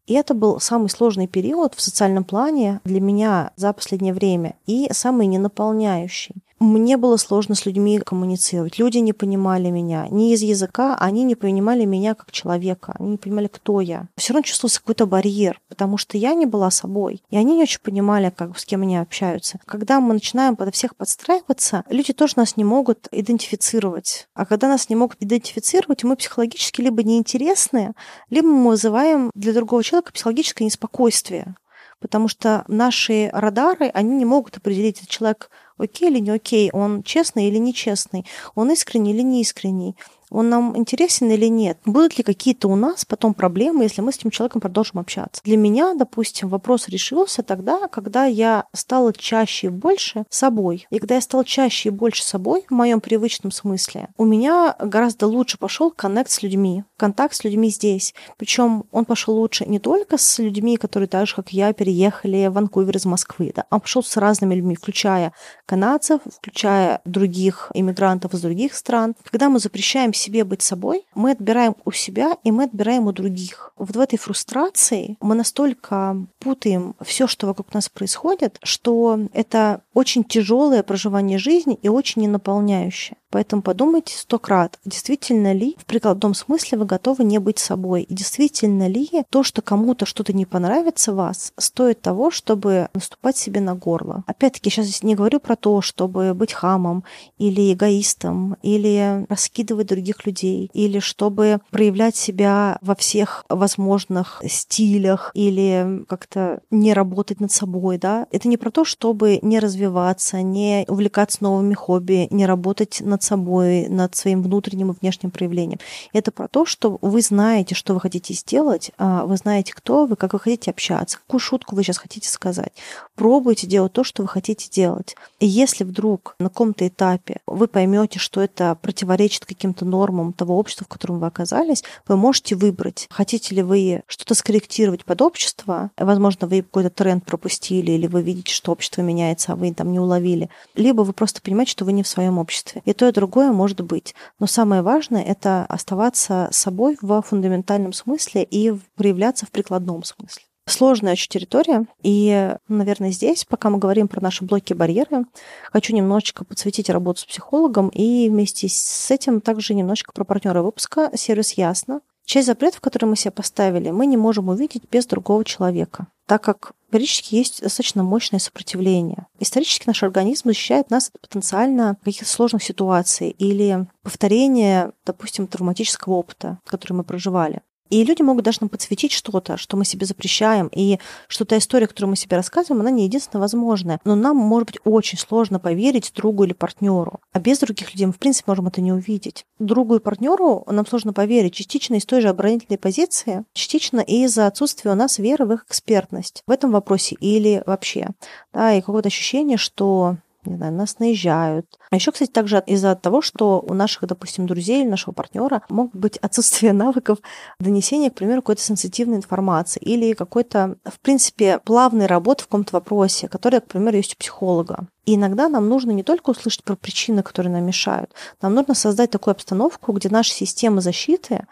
[0.06, 4.90] И это был самый сложный период в социальном плане для меня за последнее время и
[4.92, 6.36] самый ненаполняющий.
[6.60, 8.80] Мне было сложно с людьми коммуницировать.
[8.80, 10.08] Люди не понимали меня.
[10.10, 12.96] Не из языка, они не понимали меня как человека.
[13.00, 14.08] Они не понимали, кто я.
[14.16, 17.22] Все равно чувствовался какой-то барьер, потому что я не была собой.
[17.30, 19.60] И они не очень понимали, как, с кем они общаются.
[19.66, 24.28] Когда мы начинаем под всех подстраиваться, люди тоже нас не могут идентифицировать.
[24.34, 27.94] А когда нас не могут идентифицировать, мы психологически либо неинтересны,
[28.30, 31.56] либо мы вызываем для другого человека психологическое неспокойствие
[32.04, 37.04] потому что наши радары, они не могут определить, этот человек окей или не окей, он
[37.04, 39.96] честный или нечестный, он искренний или неискренний
[40.34, 41.78] он нам интересен или нет?
[41.86, 45.42] Будут ли какие-то у нас потом проблемы, если мы с этим человеком продолжим общаться?
[45.44, 50.88] Для меня, допустим, вопрос решился тогда, когда я стала чаще и больше собой.
[50.90, 55.28] И когда я стала чаще и больше собой, в моем привычном смысле, у меня гораздо
[55.28, 58.14] лучше пошел коннект с людьми, контакт с людьми здесь.
[58.38, 62.54] Причем он пошел лучше не только с людьми, которые так же, как я, переехали в
[62.54, 65.34] Ванкувер из Москвы, да, а пошел с разными людьми, включая
[65.66, 69.16] канадцев, включая других иммигрантов из других стран.
[69.24, 73.74] Когда мы запрещаем себе быть собой, мы отбираем у себя и мы отбираем у других.
[73.78, 80.24] Вот в этой фрустрации мы настолько путаем все, что вокруг нас происходит, что это очень
[80.24, 83.18] тяжелое проживание жизни и очень ненаполняющее.
[83.34, 88.14] Поэтому подумайте сто крат, действительно ли в прикладном смысле вы готовы не быть собой, и
[88.14, 93.74] действительно ли то, что кому-то что-то не понравится вас, стоит того, чтобы наступать себе на
[93.74, 94.24] горло.
[94.28, 97.06] Опять-таки, сейчас не говорю про то, чтобы быть хамом
[97.40, 106.06] или эгоистом, или раскидывать других людей, или чтобы проявлять себя во всех возможных стилях, или
[106.08, 108.28] как-то не работать над собой, да.
[108.30, 113.88] Это не про то, чтобы не развиваться, не увлекаться новыми хобби, не работать над собой,
[113.88, 115.80] над своим внутренним и внешним проявлением.
[116.12, 120.16] Это про то, что вы знаете, что вы хотите сделать, а вы знаете, кто вы,
[120.16, 122.74] как вы хотите общаться, какую шутку вы сейчас хотите сказать.
[123.16, 125.16] Пробуйте делать то, что вы хотите делать.
[125.40, 130.86] И если вдруг на каком-то этапе вы поймете, что это противоречит каким-то нормам того общества,
[130.86, 136.48] в котором вы оказались, вы можете выбрать, хотите ли вы что-то скорректировать под общество, возможно,
[136.48, 140.50] вы какой-то тренд пропустили, или вы видите, что общество меняется, а вы там не уловили,
[140.76, 142.82] либо вы просто понимаете, что вы не в своем обществе.
[142.86, 144.16] И то, другое может быть.
[144.40, 150.44] Но самое важное— это оставаться собой в фундаментальном смысле и проявляться в прикладном смысле.
[150.66, 155.26] Сложная очень территория, и, наверное, здесь, пока мы говорим про наши блоки барьеры,
[155.72, 161.12] хочу немножечко подсветить работу с психологом и вместе с этим также немножечко про партнера выпуска
[161.16, 162.00] сервис Ясно.
[162.26, 166.74] Часть запретов, которые мы себе поставили, мы не можем увидеть без другого человека, так как
[166.90, 169.28] периодически есть достаточно мощное сопротивление.
[169.40, 176.60] Исторически наш организм защищает нас от потенциально каких-то сложных ситуаций или повторения, допустим, травматического опыта,
[176.66, 177.62] который мы проживали.
[177.90, 181.88] И люди могут даже нам подсветить что-то, что мы себе запрещаем, и что та история,
[181.88, 184.00] которую мы себе рассказываем, она не единственная возможная.
[184.04, 187.20] Но нам может быть очень сложно поверить другу или партнеру.
[187.34, 189.46] А без других людей мы, в принципе, можем это не увидеть.
[189.60, 194.92] Другу и партнеру нам сложно поверить частично из той же оборонительной позиции, частично из-за отсутствия
[194.92, 198.10] у нас веры в их экспертность в этом вопросе или вообще.
[198.54, 201.66] Да, и какое-то ощущение, что не знаю, нас наезжают.
[201.92, 205.96] А еще, кстати, также из-за того, что у наших, допустим, друзей или нашего партнера могут
[205.96, 207.20] быть отсутствие навыков
[207.60, 213.28] донесения, к примеру, какой-то сенситивной информации или какой-то, в принципе, плавной работы в каком-то вопросе,
[213.28, 214.88] которая, к примеру, есть у психолога.
[215.06, 219.12] И иногда нам нужно не только услышать про причины, которые нам мешают, нам нужно создать
[219.12, 221.46] такую обстановку, где наша система защиты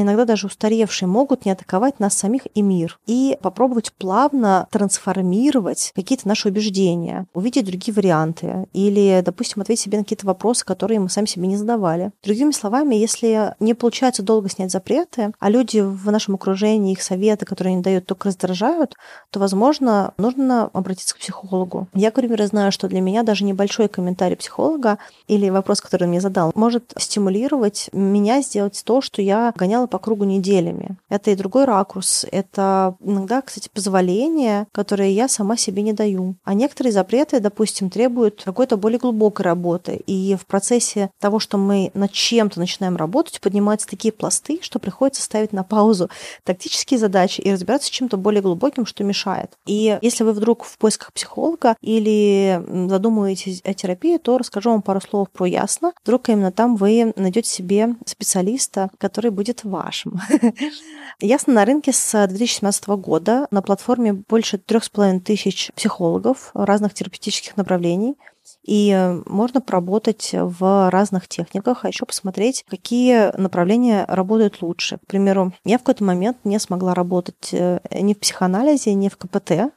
[0.00, 2.98] иногда даже устаревшие, могут не атаковать нас самих и мир.
[3.06, 10.04] И попробовать плавно трансформировать какие-то наши убеждения, увидеть другие варианты или, допустим, ответить себе на
[10.04, 12.12] какие-то вопросы, которые мы сами себе не задавали.
[12.22, 17.44] Другими словами, если не получается долго снять запреты, а люди в нашем окружении, их советы,
[17.44, 18.94] которые они дают, только раздражают,
[19.30, 21.88] то, возможно, нужно обратиться к психологу.
[21.94, 26.10] Я, к примеру, знаю, что для меня даже небольшой комментарий психолога или вопрос, который он
[26.10, 30.96] мне задал, может стимулировать меня сделать то, что я гоняла гоняла по кругу неделями.
[31.08, 32.26] Это и другой ракурс.
[32.30, 36.36] Это иногда, кстати, позволение, которое я сама себе не даю.
[36.44, 40.00] А некоторые запреты, допустим, требуют какой-то более глубокой работы.
[40.06, 45.22] И в процессе того, что мы над чем-то начинаем работать, поднимаются такие пласты, что приходится
[45.22, 46.08] ставить на паузу
[46.44, 49.52] тактические задачи и разбираться с чем-то более глубоким, что мешает.
[49.66, 55.00] И если вы вдруг в поисках психолога или задумываетесь о терапии, то расскажу вам пару
[55.00, 55.92] слов про ясно.
[56.04, 60.20] Вдруг именно там вы найдете себе специалиста, который будет вашим.
[61.20, 66.94] Ясно, на рынке с 2017 года на платформе больше трех с половиной тысяч психологов разных
[66.94, 68.16] терапевтических направлений.
[68.64, 74.98] И можно поработать в разных техниках, а еще посмотреть, какие направления работают лучше.
[74.98, 79.16] К примеру, я в какой-то момент не смогла работать э, ни в психоанализе, ни в
[79.16, 79.72] КПТ,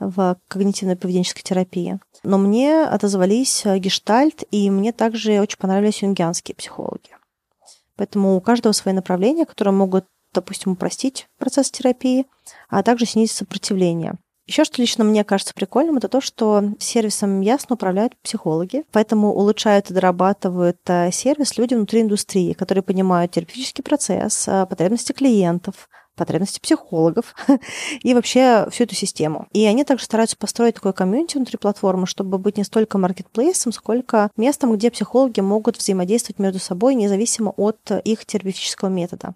[0.00, 2.00] в когнитивно-поведенческой терапии.
[2.22, 7.10] Но мне отозвались гештальт, и мне также очень понравились юнгианские психологи.
[8.00, 12.24] Поэтому у каждого свои направления, которые могут, допустим, упростить процесс терапии,
[12.70, 14.14] а также снизить сопротивление.
[14.46, 19.90] Еще что лично мне кажется прикольным, это то, что сервисом ясно управляют психологи, поэтому улучшают
[19.90, 26.60] и дорабатывают э, сервис люди внутри индустрии, которые понимают терапевтический процесс, э, потребности клиентов, потребности
[26.60, 27.34] психологов
[28.02, 29.48] и вообще всю эту систему.
[29.52, 34.30] И они также стараются построить такое комьюнити внутри платформы, чтобы быть не столько маркетплейсом, сколько
[34.36, 39.34] местом, где психологи могут взаимодействовать между собой независимо от их терапевтического метода.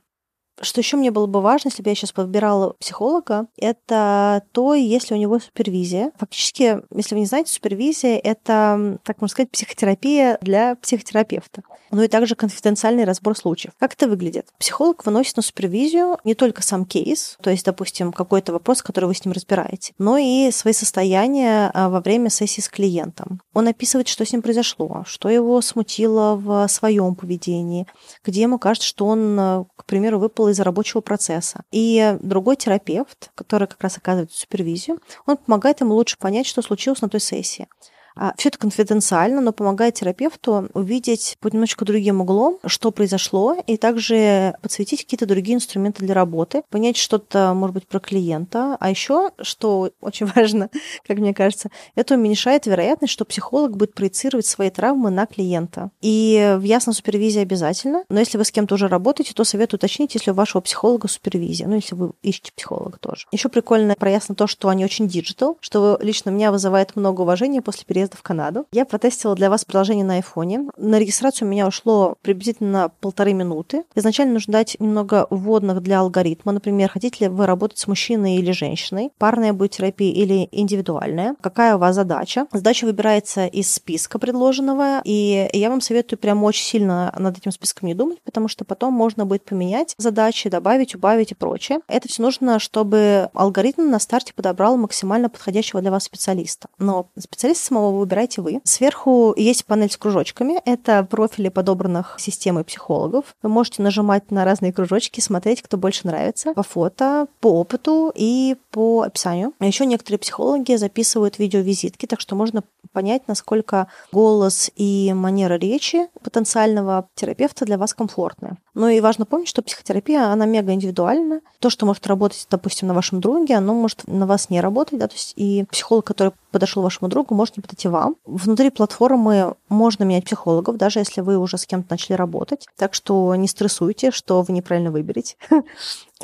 [0.60, 5.14] Что еще мне было бы важно, если бы я сейчас подбирала психолога, это то, если
[5.14, 6.12] у него супервизия.
[6.18, 11.62] Фактически, если вы не знаете, супервизия— это, так можно сказать, психотерапия для психотерапевта.
[11.90, 13.72] Ну и также конфиденциальный разбор случаев.
[13.78, 14.48] Как это выглядит?
[14.58, 19.14] Психолог выносит на супервизию не только сам кейс, то есть, допустим, какой-то вопрос, который вы
[19.14, 23.40] с ним разбираете, но и свои состояния а, во время сессии с клиентом.
[23.52, 27.86] Он описывает, что с ним произошло, что его смутило в своем поведении,
[28.24, 31.64] где ему кажется, что он, а, к примеру, выпал из рабочего процесса.
[31.70, 37.02] И другой терапевт, который как раз оказывает супервизию, он помогает ему лучше понять, что случилось
[37.02, 37.68] на той сессии.
[38.16, 43.76] А, Все это конфиденциально, но помогает терапевту увидеть под немножечко другим углом, что произошло, и
[43.76, 48.76] также подсветить какие-то другие инструменты для работы, понять что-то, может быть, про клиента.
[48.78, 50.70] А еще, что очень важно,
[51.06, 55.90] как мне кажется, это уменьшает вероятность, что психолог будет проецировать свои травмы на клиента.
[56.00, 60.14] И в Ясно супервизия обязательно, но если вы с кем-то уже работаете, то советую уточнить,
[60.14, 63.26] если у вашего психолога супервизия, ну, если вы ищете психолога тоже.
[63.32, 67.60] Еще прикольно про Ясно то, что они очень digital, что лично меня вызывает много уважения
[67.60, 68.66] после переезда переезда в Канаду.
[68.72, 70.68] Я протестила для вас приложение на айфоне.
[70.76, 73.84] На регистрацию у меня ушло приблизительно полторы минуты.
[73.94, 76.52] Изначально нужно дать немного вводных для алгоритма.
[76.52, 81.76] Например, хотите ли вы работать с мужчиной или женщиной, парная будет терапия или индивидуальная, какая
[81.76, 82.46] у вас задача.
[82.52, 87.88] Задача выбирается из списка предложенного, и я вам советую прям очень сильно над этим списком
[87.88, 91.80] не думать, потому что потом можно будет поменять задачи, добавить, убавить и прочее.
[91.88, 96.68] Это все нужно, чтобы алгоритм на старте подобрал максимально подходящего для вас специалиста.
[96.78, 98.60] Но специалиста самого выбираете вы.
[98.64, 100.60] Сверху есть панель с кружочками.
[100.64, 103.34] Это профили подобранных системой психологов.
[103.42, 106.54] Вы можете нажимать на разные кружочки, смотреть, кто больше нравится.
[106.54, 109.52] По фото, по опыту и по описанию.
[109.60, 117.08] Еще некоторые психологи записывают видеовизитки, так что можно понять, насколько голос и манера речи потенциального
[117.14, 118.56] терапевта для вас комфортны.
[118.74, 121.40] Ну и важно помнить, что психотерапия, она мега индивидуальна.
[121.58, 125.08] То, что может работать, допустим, на вашем друге, оно может на вас не работать, да,
[125.08, 128.16] то есть и психолог, который подошел вашему другу, может не подойти вам.
[128.24, 132.66] Внутри платформы можно менять психологов, даже если вы уже с кем-то начали работать.
[132.76, 135.36] Так что не стрессуйте, что вы неправильно выберете.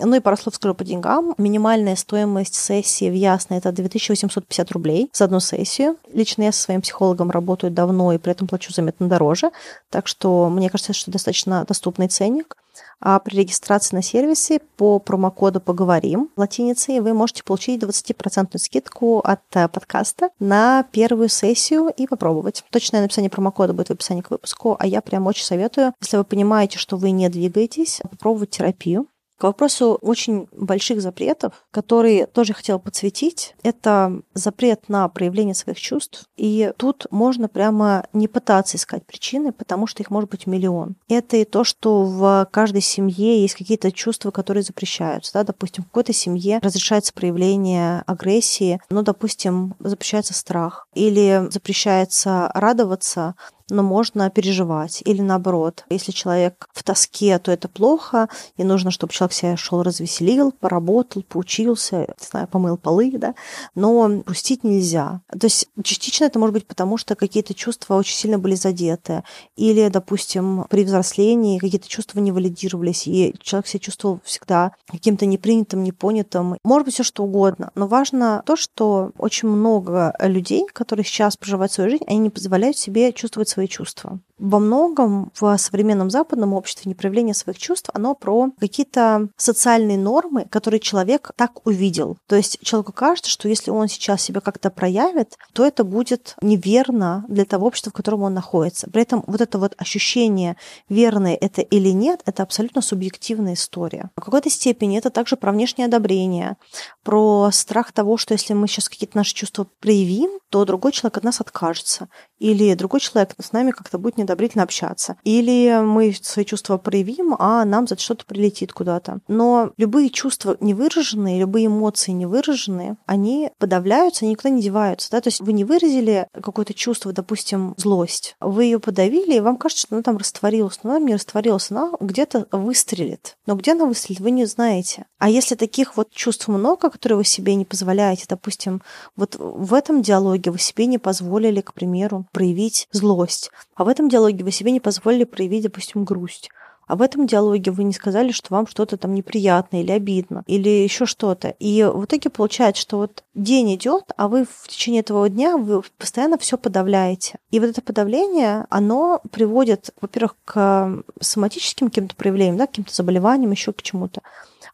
[0.02, 1.34] Ну и пару слов скажу по деньгам.
[1.36, 5.96] Минимальная стоимость сессии в Ясно– это 2850 рублей за одну сессию.
[6.12, 9.50] Лично я со своим психологом работаю давно и при этом плачу заметно дороже.
[9.90, 12.56] Так что мне кажется, что достаточно доступный ценник.
[13.00, 19.40] А при регистрации на сервисе по промокоду «Поговорим» латиницей вы можете получить 20% скидку от
[19.54, 22.62] э, подкаста на первую сессию и попробовать.
[22.70, 26.24] Точное написание промокода будет в описании к выпуску, а я прям очень советую, если вы
[26.24, 29.06] понимаете, что вы не двигаетесь, попробовать терапию.
[29.40, 36.24] К вопросу очень больших запретов, которые тоже хотела подсветить, это запрет на проявление своих чувств.
[36.36, 40.96] И тут можно прямо не пытаться искать причины, потому что их может быть миллион.
[41.08, 45.32] Это и то, что в каждой семье есть какие-то чувства, которые запрещаются.
[45.32, 45.44] Да?
[45.44, 53.36] Допустим, в какой-то семье разрешается проявление агрессии, но, допустим, запрещается страх или запрещается радоваться,
[53.70, 55.02] но можно переживать.
[55.04, 59.82] Или наоборот, если человек в тоске, то это плохо, и нужно, чтобы человек себя шел
[59.82, 63.34] развеселил, поработал, поучился, не знаю, помыл полы, да,
[63.74, 65.20] но грустить нельзя.
[65.30, 69.22] То есть частично это может быть потому, что какие-то чувства очень сильно были задеты,
[69.56, 75.82] или, допустим, при взрослении какие-то чувства не валидировались, и человек себя чувствовал всегда каким-то непринятым,
[75.84, 76.56] непонятым.
[76.64, 81.72] Может быть, все что угодно, но важно то, что очень много людей, которые сейчас проживают
[81.72, 84.20] свою жизнь, они не позволяют себе чувствовать свои свои чувства.
[84.40, 90.80] Во многом в современном западном обществе непроявление своих чувств, оно про какие-то социальные нормы, которые
[90.80, 92.16] человек так увидел.
[92.26, 97.26] То есть человеку кажется, что если он сейчас себя как-то проявит, то это будет неверно
[97.28, 98.88] для того общества, в котором он находится.
[98.90, 100.56] При этом вот это вот ощущение,
[100.88, 104.10] верное это или нет, это абсолютно субъективная история.
[104.16, 106.56] В какой-то степени это также про внешнее одобрение,
[107.04, 111.24] про страх того, что если мы сейчас какие-то наши чувства проявим, то другой человек от
[111.24, 112.08] нас откажется.
[112.38, 115.16] Или другой человек с нами как-то будет неодобрительно общаться.
[115.24, 119.20] Или мы свои чувства проявим, а нам за что-то прилетит куда-то.
[119.28, 125.10] Но любые чувства невыраженные, любые эмоции невыраженные, они подавляются, они никуда не деваются.
[125.10, 125.20] Да?
[125.20, 128.36] То есть вы не выразили какое-то чувство, допустим, злость.
[128.40, 130.80] Вы ее подавили, и вам кажется, что она там растворилась.
[130.82, 133.36] Но она не растворилась, она где-то выстрелит.
[133.46, 135.06] Но где она выстрелит, вы не знаете.
[135.18, 138.82] А если таких вот чувств много, которые вы себе не позволяете, допустим,
[139.16, 144.08] вот в этом диалоге вы себе не позволили, к примеру, проявить злость, а в этом
[144.08, 146.50] диалоге вы себе не позволили проявить, допустим, грусть.
[146.86, 150.68] а в этом диалоге вы не сказали, что вам что-то там неприятно или обидно, или
[150.68, 151.54] еще что-то.
[151.60, 155.82] И в итоге получается, что вот день идет, а вы в течение этого дня вы
[155.98, 157.38] постоянно все подавляете.
[157.52, 163.52] И вот это подавление, оно приводит, во-первых, к соматическим каким-то проявлениям, да, к каким-то заболеваниям,
[163.52, 164.20] еще к чему-то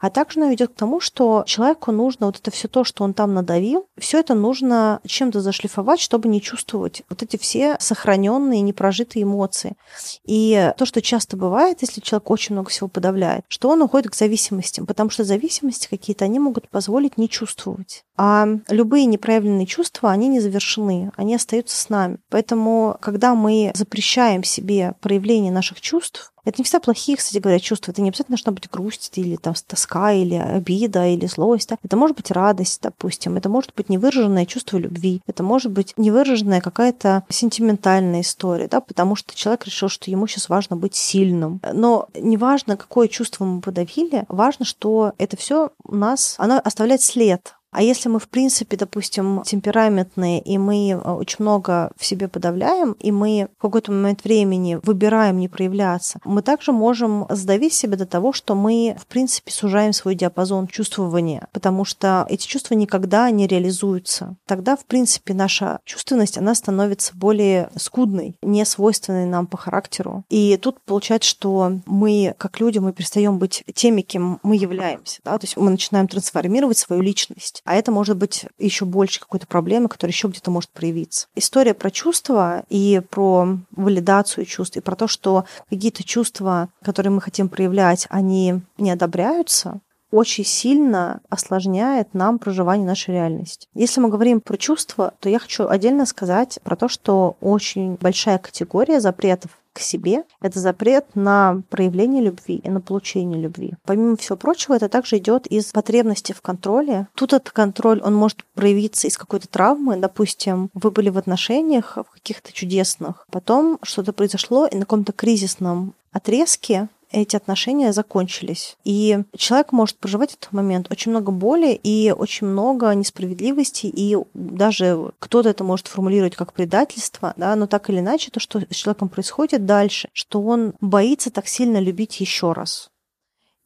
[0.00, 3.14] а также она ведет к тому, что человеку нужно вот это все то, что он
[3.14, 9.24] там надавил, все это нужно чем-то зашлифовать, чтобы не чувствовать вот эти все сохраненные, непрожитые
[9.24, 9.76] эмоции.
[10.24, 14.14] И то, что часто бывает, если человек очень много всего подавляет, что он уходит к
[14.14, 18.04] зависимостям, потому что зависимости какие-то, они могут позволить не чувствовать.
[18.16, 22.18] А любые непроявленные чувства, они не завершены, они остаются с нами.
[22.30, 27.90] Поэтому, когда мы запрещаем себе проявление наших чувств, это не всегда плохие, кстати говоря, чувства.
[27.90, 31.70] Это не обязательно должна быть грусть или там тоска, или обида, или злость.
[31.70, 31.76] Да?
[31.82, 33.36] Это может быть радость, допустим.
[33.36, 35.20] Это может быть невыраженное чувство любви.
[35.26, 40.48] Это может быть невыраженная какая-то сентиментальная история, да, потому что человек решил, что ему сейчас
[40.48, 41.60] важно быть сильным.
[41.72, 47.56] Но неважно, какое чувство мы подавили, важно, что это все у нас, оно оставляет след
[47.76, 52.92] а если мы, в принципе, допустим, темпераментные, и мы э, очень много в себе подавляем,
[52.92, 58.06] и мы в какой-то момент времени выбираем не проявляться, мы также можем сдавить себя до
[58.06, 63.46] того, что мы, в принципе, сужаем свой диапазон чувствования, потому что эти чувства никогда не
[63.46, 64.36] реализуются.
[64.46, 70.24] Тогда, в принципе, наша чувственность, она становится более скудной, не свойственной нам по характеру.
[70.30, 75.20] И тут получается, что мы, как люди, мы перестаем быть теми, кем мы являемся.
[75.26, 75.36] Да?
[75.36, 79.88] То есть мы начинаем трансформировать свою личность а это может быть еще больше какой-то проблемы,
[79.88, 81.26] которая еще где-то может проявиться.
[81.34, 87.20] История про чувства и про валидацию чувств, и про то, что какие-то чувства, которые мы
[87.20, 93.68] хотим проявлять, они не одобряются, очень сильно осложняет нам проживание нашей реальности.
[93.74, 98.38] Если мы говорим про чувства, то я хочу отдельно сказать про то, что очень большая
[98.38, 103.74] категория запретов к себе, это запрет на проявление любви и на получение любви.
[103.84, 107.08] Помимо всего прочего, это также идет из потребности в контроле.
[107.14, 109.96] Тут этот контроль, он может проявиться из какой-то травмы.
[109.96, 115.92] Допустим, вы были в отношениях в каких-то чудесных, потом что-то произошло, и на каком-то кризисном
[116.12, 118.76] отрезке эти отношения закончились.
[118.84, 125.12] И человек может проживать этот момент очень много боли и очень много несправедливости, и даже
[125.18, 129.08] кто-то это может формулировать как предательство, да, но так или иначе то, что с человеком
[129.08, 132.90] происходит дальше, что он боится так сильно любить еще раз.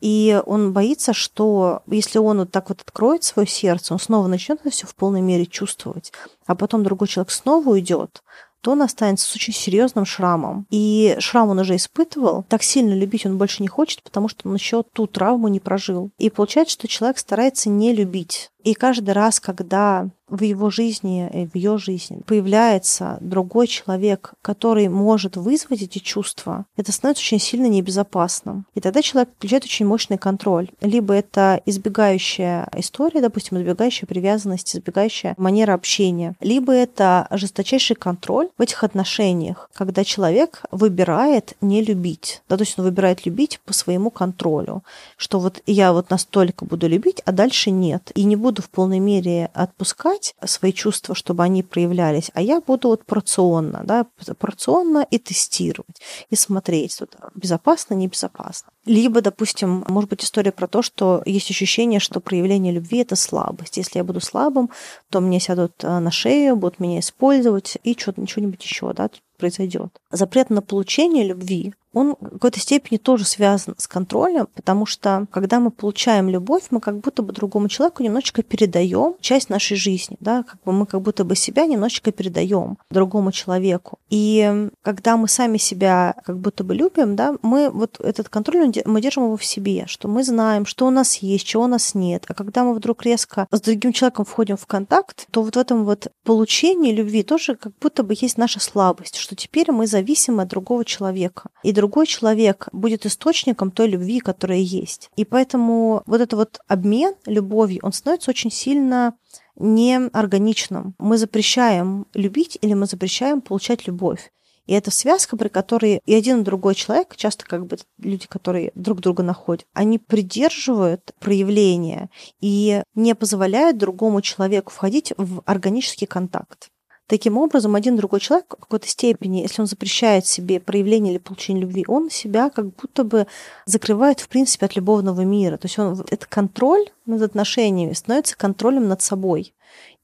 [0.01, 4.61] И он боится, что если он вот так вот откроет свое сердце, он снова начнет
[4.61, 6.13] это все в полной мере чувствовать,
[6.47, 8.23] а потом другой человек снова уйдет,
[8.61, 10.67] то он останется с очень серьезным шрамом.
[10.71, 12.45] И шрам он уже испытывал.
[12.49, 16.11] Так сильно любить он больше не хочет, потому что он еще ту травму не прожил.
[16.19, 18.51] И получается, что человек старается не любить.
[18.63, 25.37] И каждый раз, когда в его жизни, в ее жизни появляется другой человек, который может
[25.37, 28.67] вызвать эти чувства, это становится очень сильно небезопасным.
[28.75, 30.71] И тогда человек включает очень мощный контроль.
[30.81, 38.63] Либо это избегающая история, допустим, избегающая привязанность, избегающая манера общения, либо это жесточайший контроль в
[38.63, 42.43] этих отношениях, когда человек выбирает не любить.
[42.49, 44.83] Да, то есть он выбирает любить по своему контролю,
[45.17, 48.11] что вот я вот настолько буду любить, а дальше нет.
[48.15, 52.89] И не буду в полной мере отпускать свои чувства, чтобы они проявлялись, а я буду
[52.89, 54.07] вот порционно, да,
[54.39, 56.01] порционно и тестировать,
[56.31, 58.73] и смотреть, тут безопасно, небезопасно.
[58.87, 63.77] Либо, допустим, может быть история про то, что есть ощущение, что проявление любви— это слабость.
[63.77, 64.71] Если я буду слабым,
[65.11, 69.99] то мне сядут э, на шею, будут меня использовать, и что-то, ничего-нибудь еще, да, произойдет.
[70.11, 75.61] Запрет на получение любви он в какой-то степени тоже связан с контролем, потому что когда
[75.61, 80.43] мы получаем любовь, мы как будто бы другому человеку немножечко передаем часть нашей жизни, да,
[80.45, 83.99] как бы мы как будто бы себя немножечко передаем другому человеку.
[84.09, 89.01] И когда мы сами себя как будто бы любим, да, мы вот этот контроль, мы
[89.01, 92.25] держим его в себе, что мы знаем, что у нас есть, чего у нас нет.
[92.29, 95.85] А когда мы вдруг резко с другим человеком входим в контакт, то вот в этом
[95.85, 100.49] вот получении любви тоже как будто бы есть наша слабость, что теперь мы зависимы от
[100.49, 101.51] другого человека.
[101.63, 105.11] И другой человек будет источником той любви, которая есть.
[105.17, 109.15] И поэтому вот этот вот обмен любовью, он становится очень сильно
[109.57, 110.95] неорганичным.
[110.99, 114.31] Мы запрещаем любить или мы запрещаем получать любовь.
[114.67, 118.73] И это связка, при которой и один, и другой человек, часто как бы люди, которые
[118.75, 122.11] друг друга находят, они придерживают проявления
[122.41, 126.69] и не позволяют другому человеку входить в органический контакт.
[127.11, 131.63] Таким образом, один другой человек в какой-то степени, если он запрещает себе проявление или получение
[131.63, 133.27] любви, он себя как будто бы
[133.67, 135.57] закрывает, в принципе, от любовного мира.
[135.57, 139.55] То есть он, этот контроль над отношениями становится контролем над собой.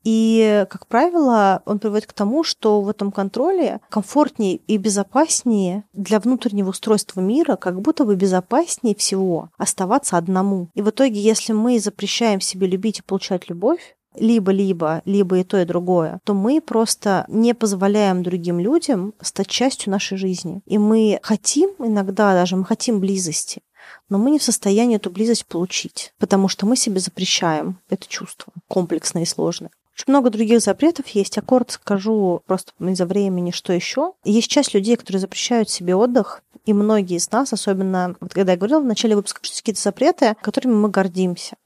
[0.02, 6.18] И, как правило, он приводит к тому, что в этом контроле комфортнее и безопаснее для
[6.18, 10.70] внутреннего устройства мира, как будто бы безопаснее всего оставаться одному.
[10.74, 15.60] И в итоге, если мы запрещаем себе любить и получать любовь, либо-либо, либо и то,
[15.60, 20.60] и другое, то мы просто не позволяем другим людям стать частью нашей жизни.
[20.66, 23.62] И мы хотим иногда даже, мы хотим близости,
[24.08, 28.52] но мы не в состоянии эту близость получить, потому что мы себе запрещаем это чувство
[28.68, 29.70] комплексное и сложное.
[29.96, 31.38] Очень много других запретов есть.
[31.46, 34.12] Коротко скажу просто из-за времени, что еще.
[34.24, 38.58] Есть часть людей, которые запрещают себе отдых, и многие из нас, особенно, вот когда я
[38.58, 41.56] говорила в начале выпуска, что есть какие-то запреты, которыми мы гордимся.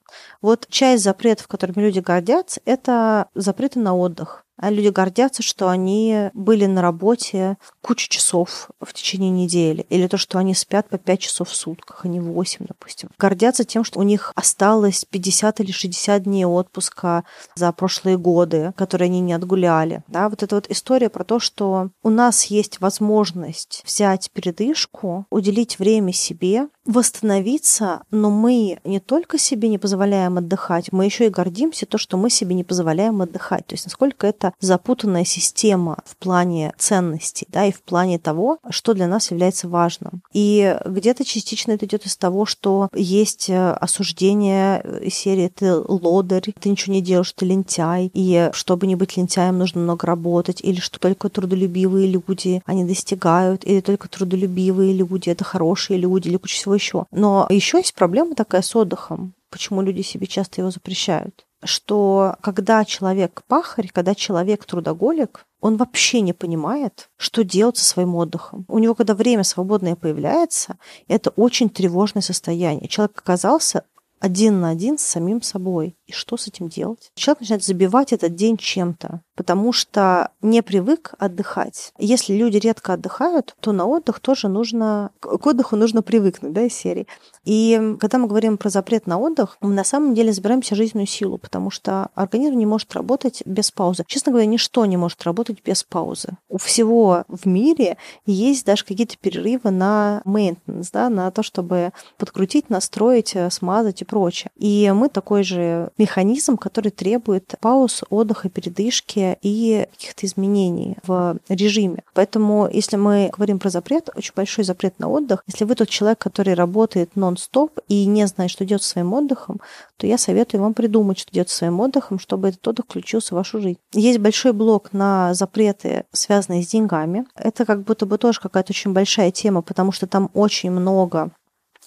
[0.41, 4.45] Вот часть запретов, которыми люди гордятся, это запреты на отдых.
[4.61, 9.87] А люди гордятся, что они были на работе кучу часов в течение недели.
[9.89, 13.09] Или то, что они спят по 5 часов в сутках, а не 8, допустим.
[13.19, 19.07] Гордятся тем, что у них осталось 50 или 60 дней отпуска за прошлые годы, которые
[19.07, 20.03] они не отгуляли.
[20.09, 25.79] Да, вот эта вот история про то, что у нас есть возможность взять передышку, уделить
[25.79, 31.87] время себе, восстановиться, но мы не только себе не позволяем отдыхать, мы еще и гордимся
[31.87, 33.67] то, что мы себе не позволяем отдыхать.
[33.67, 38.95] То есть насколько это запутанная система в плане ценностей, да, и в плане того, что
[38.95, 40.23] для нас является важным.
[40.33, 46.53] И где-то частично это идет из того, что есть э, осуждение из серии «ты лодырь»,
[46.59, 50.81] «ты ничего не делаешь, ты лентяй», и чтобы не быть лентяем, нужно много работать, или
[50.81, 56.57] что только трудолюбивые люди, они достигают, или только трудолюбивые люди, это хорошие люди, или куча
[56.57, 57.07] всего еще.
[57.11, 59.35] Но еще есть проблема такая с отдыхом.
[59.51, 61.47] Почему люди себе часто его запрещают?
[61.63, 68.15] Что когда человек пахарь, когда человек трудоголик, он вообще не понимает, что делать со своим
[68.15, 68.65] отдыхом.
[68.69, 72.89] У него, когда время свободное появляется, это очень тревожное состояние.
[72.89, 73.85] Человек оказался
[74.21, 75.97] один на один с самим собой.
[76.07, 77.11] И что с этим делать?
[77.15, 81.95] Человек начинает забивать этот день чем-то потому что не привык отдыхать.
[81.97, 86.75] Если люди редко отдыхают, то на отдых тоже нужно, к отдыху нужно привыкнуть, да, из
[86.75, 87.07] серии.
[87.47, 91.39] И когда мы говорим про запрет на отдых, мы на самом деле забираемся жизненную силу,
[91.39, 94.05] потому что организм не может работать без паузы.
[94.07, 96.37] Честно говоря, ничто не может работать без паузы.
[96.51, 102.69] У всего в мире есть даже какие-то перерывы на maintenance, да, на то, чтобы подкрутить,
[102.69, 104.51] настроить, смазать и прочее.
[104.57, 112.03] И мы такой же механизм, который требует пауз, отдыха, передышки, и каких-то изменений в режиме.
[112.15, 116.19] Поэтому, если мы говорим про запрет, очень большой запрет на отдых, если вы тот человек,
[116.19, 119.61] который работает нон-стоп и не знает, что делать со своим отдыхом,
[119.97, 123.39] то я советую вам придумать, что делать со своим отдыхом, чтобы этот отдых включился в
[123.39, 123.79] вашу жизнь.
[123.93, 127.27] Есть большой блок на запреты, связанные с деньгами.
[127.35, 131.31] Это как будто бы тоже какая-то очень большая тема, потому что там очень много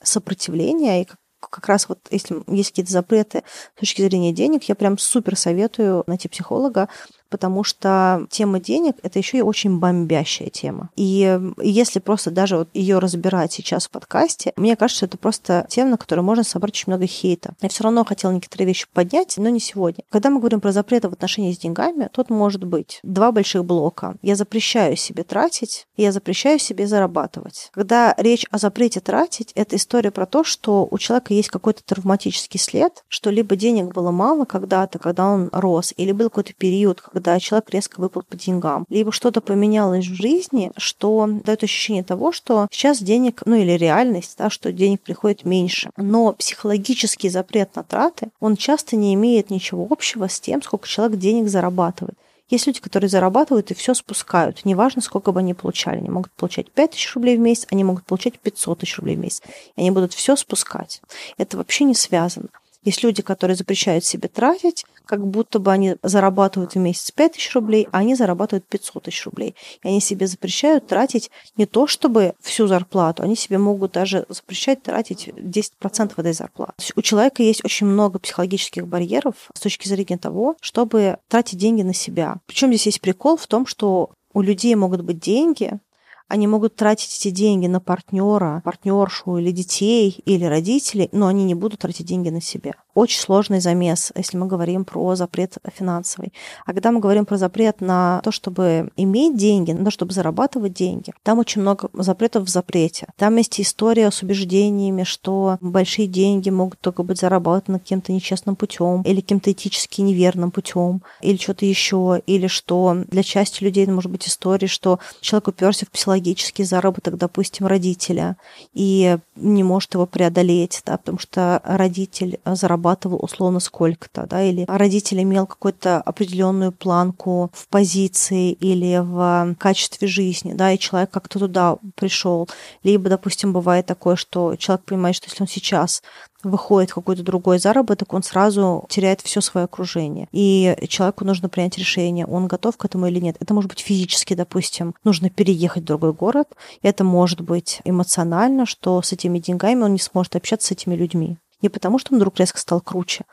[0.01, 1.07] сопротивления, и
[1.39, 3.43] как раз вот если есть какие-то запреты
[3.75, 6.87] с точки зрения денег, я прям супер советую найти психолога,
[7.33, 10.91] потому что тема денег это еще и очень бомбящая тема.
[10.95, 15.89] И если просто даже вот ее разбирать сейчас в подкасте, мне кажется, это просто тема,
[15.89, 17.55] на которой можно собрать очень много хейта.
[17.59, 20.03] Я все равно хотела некоторые вещи поднять, но не сегодня.
[20.11, 24.15] Когда мы говорим про запреты в отношении с деньгами, тут может быть два больших блока.
[24.21, 27.69] Я запрещаю себе тратить, я запрещаю себе зарабатывать.
[27.73, 32.59] Когда речь о запрете тратить, это история про то, что у человека есть какой-то травматический
[32.59, 37.22] след, что либо денег было мало когда-то, когда он рос, или был какой-то период, когда
[37.23, 38.85] когда человек резко выпал по деньгам.
[38.89, 44.35] Либо что-то поменялось в жизни, что дает ощущение того, что сейчас денег, ну или реальность,
[44.37, 45.89] да, что денег приходит меньше.
[45.95, 51.17] Но психологический запрет на траты, он часто не имеет ничего общего с тем, сколько человек
[51.17, 52.17] денег зарабатывает.
[52.49, 54.65] Есть люди, которые зарабатывают и все спускают.
[54.65, 55.99] Неважно, сколько бы они получали.
[55.99, 59.19] Они могут получать 5 тысяч рублей в месяц, они могут получать 500 тысяч рублей в
[59.19, 59.41] месяц.
[59.77, 61.01] И они будут все спускать.
[61.37, 62.49] Это вообще не связано.
[62.83, 67.53] Есть люди, которые запрещают себе тратить, как будто бы они зарабатывают в месяц 5 тысяч
[67.53, 69.55] рублей, а они зарабатывают 500 тысяч рублей.
[69.83, 74.83] И они себе запрещают тратить не то, чтобы всю зарплату, они себе могут даже запрещать
[74.83, 76.73] тратить 10% этой зарплаты.
[76.77, 81.59] То есть у человека есть очень много психологических барьеров с точки зрения того, чтобы тратить
[81.59, 82.37] деньги на себя.
[82.45, 85.79] Причем здесь есть прикол в том, что у людей могут быть деньги,
[86.27, 91.55] они могут тратить эти деньги на партнера, партнершу или детей, или родителей, но они не
[91.55, 96.33] будут тратить деньги на себя очень сложный замес, если мы говорим про запрет финансовый.
[96.65, 100.73] А когда мы говорим про запрет на то, чтобы иметь деньги, на то, чтобы зарабатывать
[100.73, 103.07] деньги, там очень много запретов в запрете.
[103.17, 109.01] Там есть история с убеждениями, что большие деньги могут только быть заработаны каким-то нечестным путем
[109.01, 114.27] или каким-то этически неверным путем, или что-то еще, или что для части людей может быть
[114.27, 118.37] история, что человек уперся в психологический заработок, допустим, родителя,
[118.73, 125.21] и не может его преодолеть, да, потому что родитель зарабатывал условно сколько-то, да, или родитель
[125.23, 131.77] имел какую-то определенную планку в позиции или в качестве жизни, да, и человек как-то туда
[131.95, 132.47] пришел.
[132.83, 136.03] Либо, допустим, бывает такое, что человек понимает, что если он сейчас
[136.43, 140.27] выходит какой-то другой заработок, он сразу теряет все свое окружение.
[140.31, 143.37] И человеку нужно принять решение, он готов к этому или нет.
[143.39, 146.47] Это может быть физически, допустим, нужно переехать в другой город.
[146.81, 151.37] Это может быть эмоционально, что с этими деньгами он не сможет общаться с этими людьми.
[151.61, 153.23] Не потому, что он вдруг резко стал круче,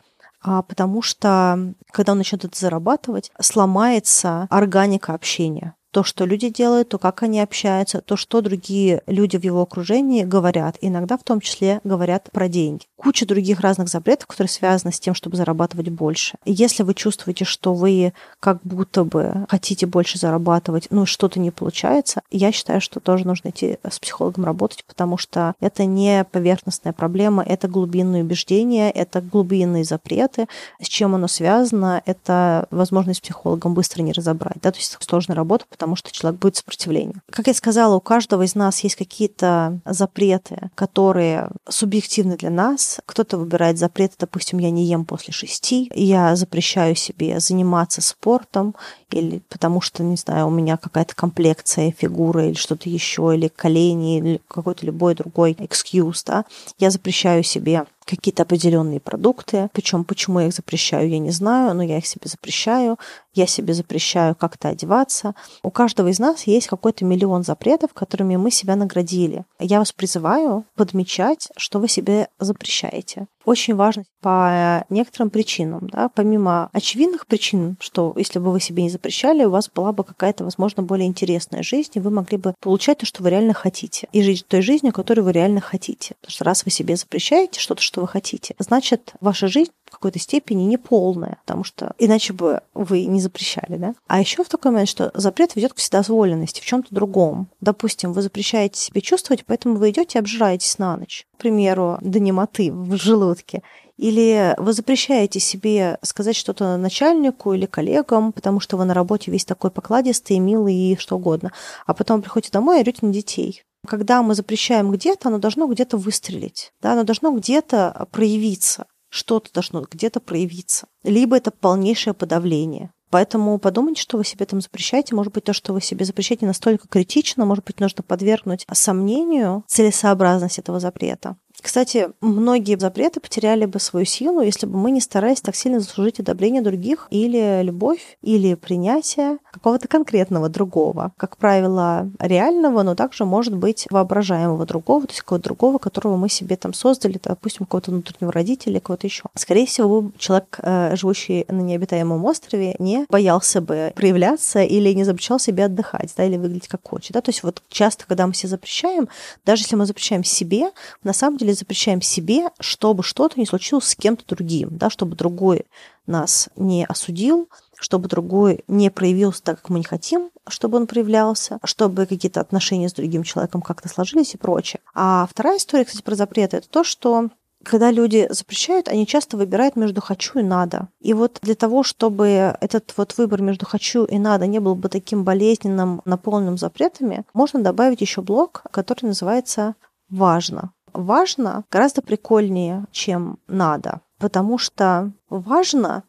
[0.42, 6.90] а потому что, когда он начнет это зарабатывать, сломается органика общения то, что люди делают,
[6.90, 10.76] то, как они общаются, то, что другие люди в его окружении говорят.
[10.80, 12.84] Иногда в том числе говорят про деньги.
[12.96, 16.36] Куча других разных запретов, которые связаны с тем, чтобы зарабатывать больше.
[16.44, 21.50] И если вы чувствуете, что вы как будто бы хотите больше зарабатывать, ну что-то не
[21.50, 26.92] получается, я считаю, что тоже нужно идти с психологом работать, потому что это не поверхностная
[26.92, 30.46] проблема, это глубинные убеждения, это глубинные запреты.
[30.80, 34.58] С чем оно связано, это возможность психологом быстро не разобрать.
[34.62, 34.70] Да?
[34.72, 37.22] То есть сложная работа, потому что человек будет сопротивление.
[37.30, 43.00] Как я сказала, у каждого из нас есть какие-то запреты, которые субъективны для нас.
[43.06, 48.74] Кто-то выбирает запреты, допустим, я не ем после шести, я запрещаю себе заниматься спортом,
[49.10, 54.18] или потому что, не знаю, у меня какая-то комплекция фигуры или что-то еще, или колени,
[54.18, 56.44] или какой-то любой другой excuse, да,
[56.78, 59.68] я запрещаю себе какие-то определенные продукты.
[59.72, 62.98] Причем почему я их запрещаю, я не знаю, но я их себе запрещаю.
[63.34, 65.34] Я себе запрещаю как-то одеваться.
[65.62, 69.44] У каждого из нас есть какой-то миллион запретов, которыми мы себя наградили.
[69.58, 75.88] Я вас призываю подмечать, что вы себе запрещаете очень важно по некоторым причинам.
[75.88, 76.08] Да?
[76.08, 80.44] Помимо очевидных причин, что если бы вы себе не запрещали, у вас была бы какая-то,
[80.44, 84.22] возможно, более интересная жизнь, и вы могли бы получать то, что вы реально хотите, и
[84.22, 86.14] жить той жизнью, которую вы реально хотите.
[86.20, 90.18] Потому что раз вы себе запрещаете что-то, что вы хотите, значит, ваша жизнь в какой-то
[90.18, 93.94] степени неполная, потому что иначе бы вы не запрещали, да?
[94.06, 97.48] А еще в такой момент, что запрет ведет к вседозволенности в чем-то другом.
[97.60, 101.26] Допустим, вы запрещаете себе чувствовать, поэтому вы идете и обжираетесь на ночь.
[101.36, 103.62] К примеру, до немоты в желудке.
[103.96, 109.44] Или вы запрещаете себе сказать что-то начальнику или коллегам, потому что вы на работе весь
[109.44, 111.52] такой покладистый, милый и что угодно.
[111.84, 113.62] А потом приходите домой и орете на детей.
[113.86, 119.82] Когда мы запрещаем где-то, оно должно где-то выстрелить, да, оно должно где-то проявиться что-то должно
[119.82, 120.86] где-то проявиться.
[121.04, 122.92] Либо это полнейшее подавление.
[123.10, 125.16] Поэтому подумайте, что вы себе там запрещаете.
[125.16, 130.60] Может быть, то, что вы себе запрещаете, настолько критично, может быть, нужно подвергнуть сомнению целесообразность
[130.60, 131.36] этого запрета.
[131.62, 136.20] Кстати, многие запреты потеряли бы свою силу, если бы мы не старались так сильно заслужить
[136.20, 141.12] одобрение других или любовь, или принятие какого-то конкретного другого.
[141.16, 146.28] Как правило, реального, но также может быть воображаемого другого, то есть какого-то другого, которого мы
[146.28, 149.24] себе там создали, допустим, какого-то внутреннего родителя, кого-то еще.
[149.34, 155.38] Скорее всего, человек, э, живущий на необитаемом острове, не боялся бы проявляться или не запрещал
[155.38, 157.12] себе отдыхать, да, или выглядеть как хочет.
[157.12, 157.20] Да?
[157.20, 159.08] То есть вот часто, когда мы себе запрещаем,
[159.44, 160.70] даже если мы запрещаем себе,
[161.02, 165.66] на самом деле запрещаем себе, чтобы что-то не случилось с кем-то другим, да, чтобы другой
[166.06, 167.48] нас не осудил,
[167.78, 172.88] чтобы другой не проявился так, как мы не хотим, чтобы он проявлялся, чтобы какие-то отношения
[172.88, 174.80] с другим человеком как-то сложились и прочее.
[174.94, 177.30] А вторая история, кстати, про запреты, это то, что
[177.62, 180.88] когда люди запрещают, они часто выбирают между хочу и надо.
[181.00, 184.88] И вот для того, чтобы этот вот выбор между хочу и надо не был бы
[184.88, 189.74] таким болезненным, наполненным запретами, можно добавить еще блок, который называется
[190.08, 196.04] важно важно гораздо прикольнее, чем надо, потому что важно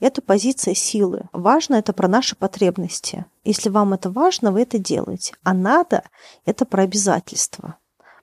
[0.00, 1.28] это позиция силы.
[1.32, 3.24] Важно это про наши потребности.
[3.44, 5.34] Если вам это важно, вы это делаете.
[5.44, 6.02] А надо
[6.44, 7.76] это про обязательства.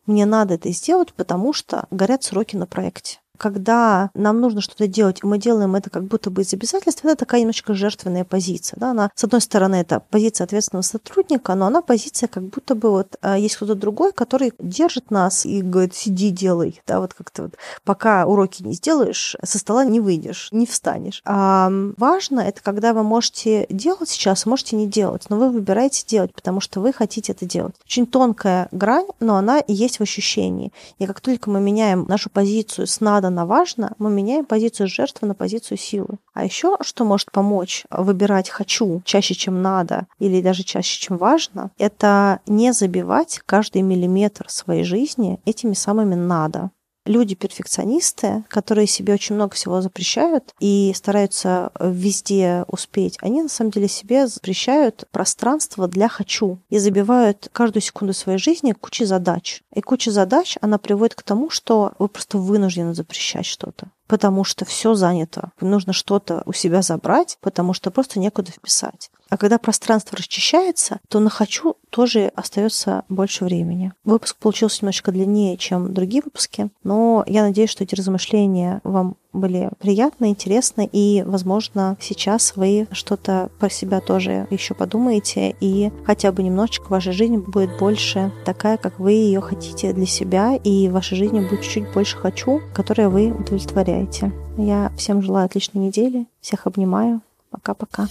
[0.05, 5.19] Мне надо это сделать, потому что горят сроки на проекте когда нам нужно что-то делать,
[5.23, 8.77] и мы делаем это как будто бы из обязательств, это такая немножко жертвенная позиция.
[8.79, 8.91] Да?
[8.91, 13.17] Она, с одной стороны, это позиция ответственного сотрудника, но она позиция как будто бы вот
[13.21, 16.81] а, есть кто-то другой, который держит нас и говорит, сиди, делай.
[16.85, 17.53] Да, вот как-то вот,
[17.83, 21.21] пока уроки не сделаешь, со стола не выйдешь, не встанешь.
[21.25, 26.33] А важно это, когда вы можете делать сейчас, можете не делать, но вы выбираете делать,
[26.33, 27.75] потому что вы хотите это делать.
[27.85, 30.71] Очень тонкая грань, но она есть в ощущении.
[30.99, 35.27] И как только мы меняем нашу позицию с надо на важно, мы меняем позицию жертвы
[35.27, 36.17] на позицию силы.
[36.33, 41.71] А еще что может помочь выбирать хочу чаще, чем надо, или даже чаще, чем важно,
[41.77, 46.71] это не забивать каждый миллиметр своей жизни этими самыми надо.
[47.05, 53.87] Люди-перфекционисты, которые себе очень много всего запрещают и стараются везде успеть, они на самом деле
[53.87, 59.63] себе запрещают пространство для «хочу» и забивают каждую секунду своей жизни кучей задач.
[59.73, 64.65] И куча задач, она приводит к тому, что вы просто вынуждены запрещать что-то потому что
[64.65, 65.53] все занято.
[65.61, 69.09] Нужно что-то у себя забрать, потому что просто некуда вписать.
[69.29, 73.93] А когда пространство расчищается, то на хочу тоже остается больше времени.
[74.03, 79.69] Выпуск получился немножко длиннее, чем другие выпуски, но я надеюсь, что эти размышления вам были
[79.79, 86.43] приятны, интересны, и, возможно, сейчас вы что-то про себя тоже еще подумаете, и хотя бы
[86.43, 91.17] немножечко ваша жизнь будет больше такая, как вы ее хотите для себя, и в вашей
[91.17, 94.31] жизни будет чуть-чуть больше «хочу», которое вы удовлетворяете.
[94.57, 98.07] Я всем желаю отличной недели, всех обнимаю, пока-пока.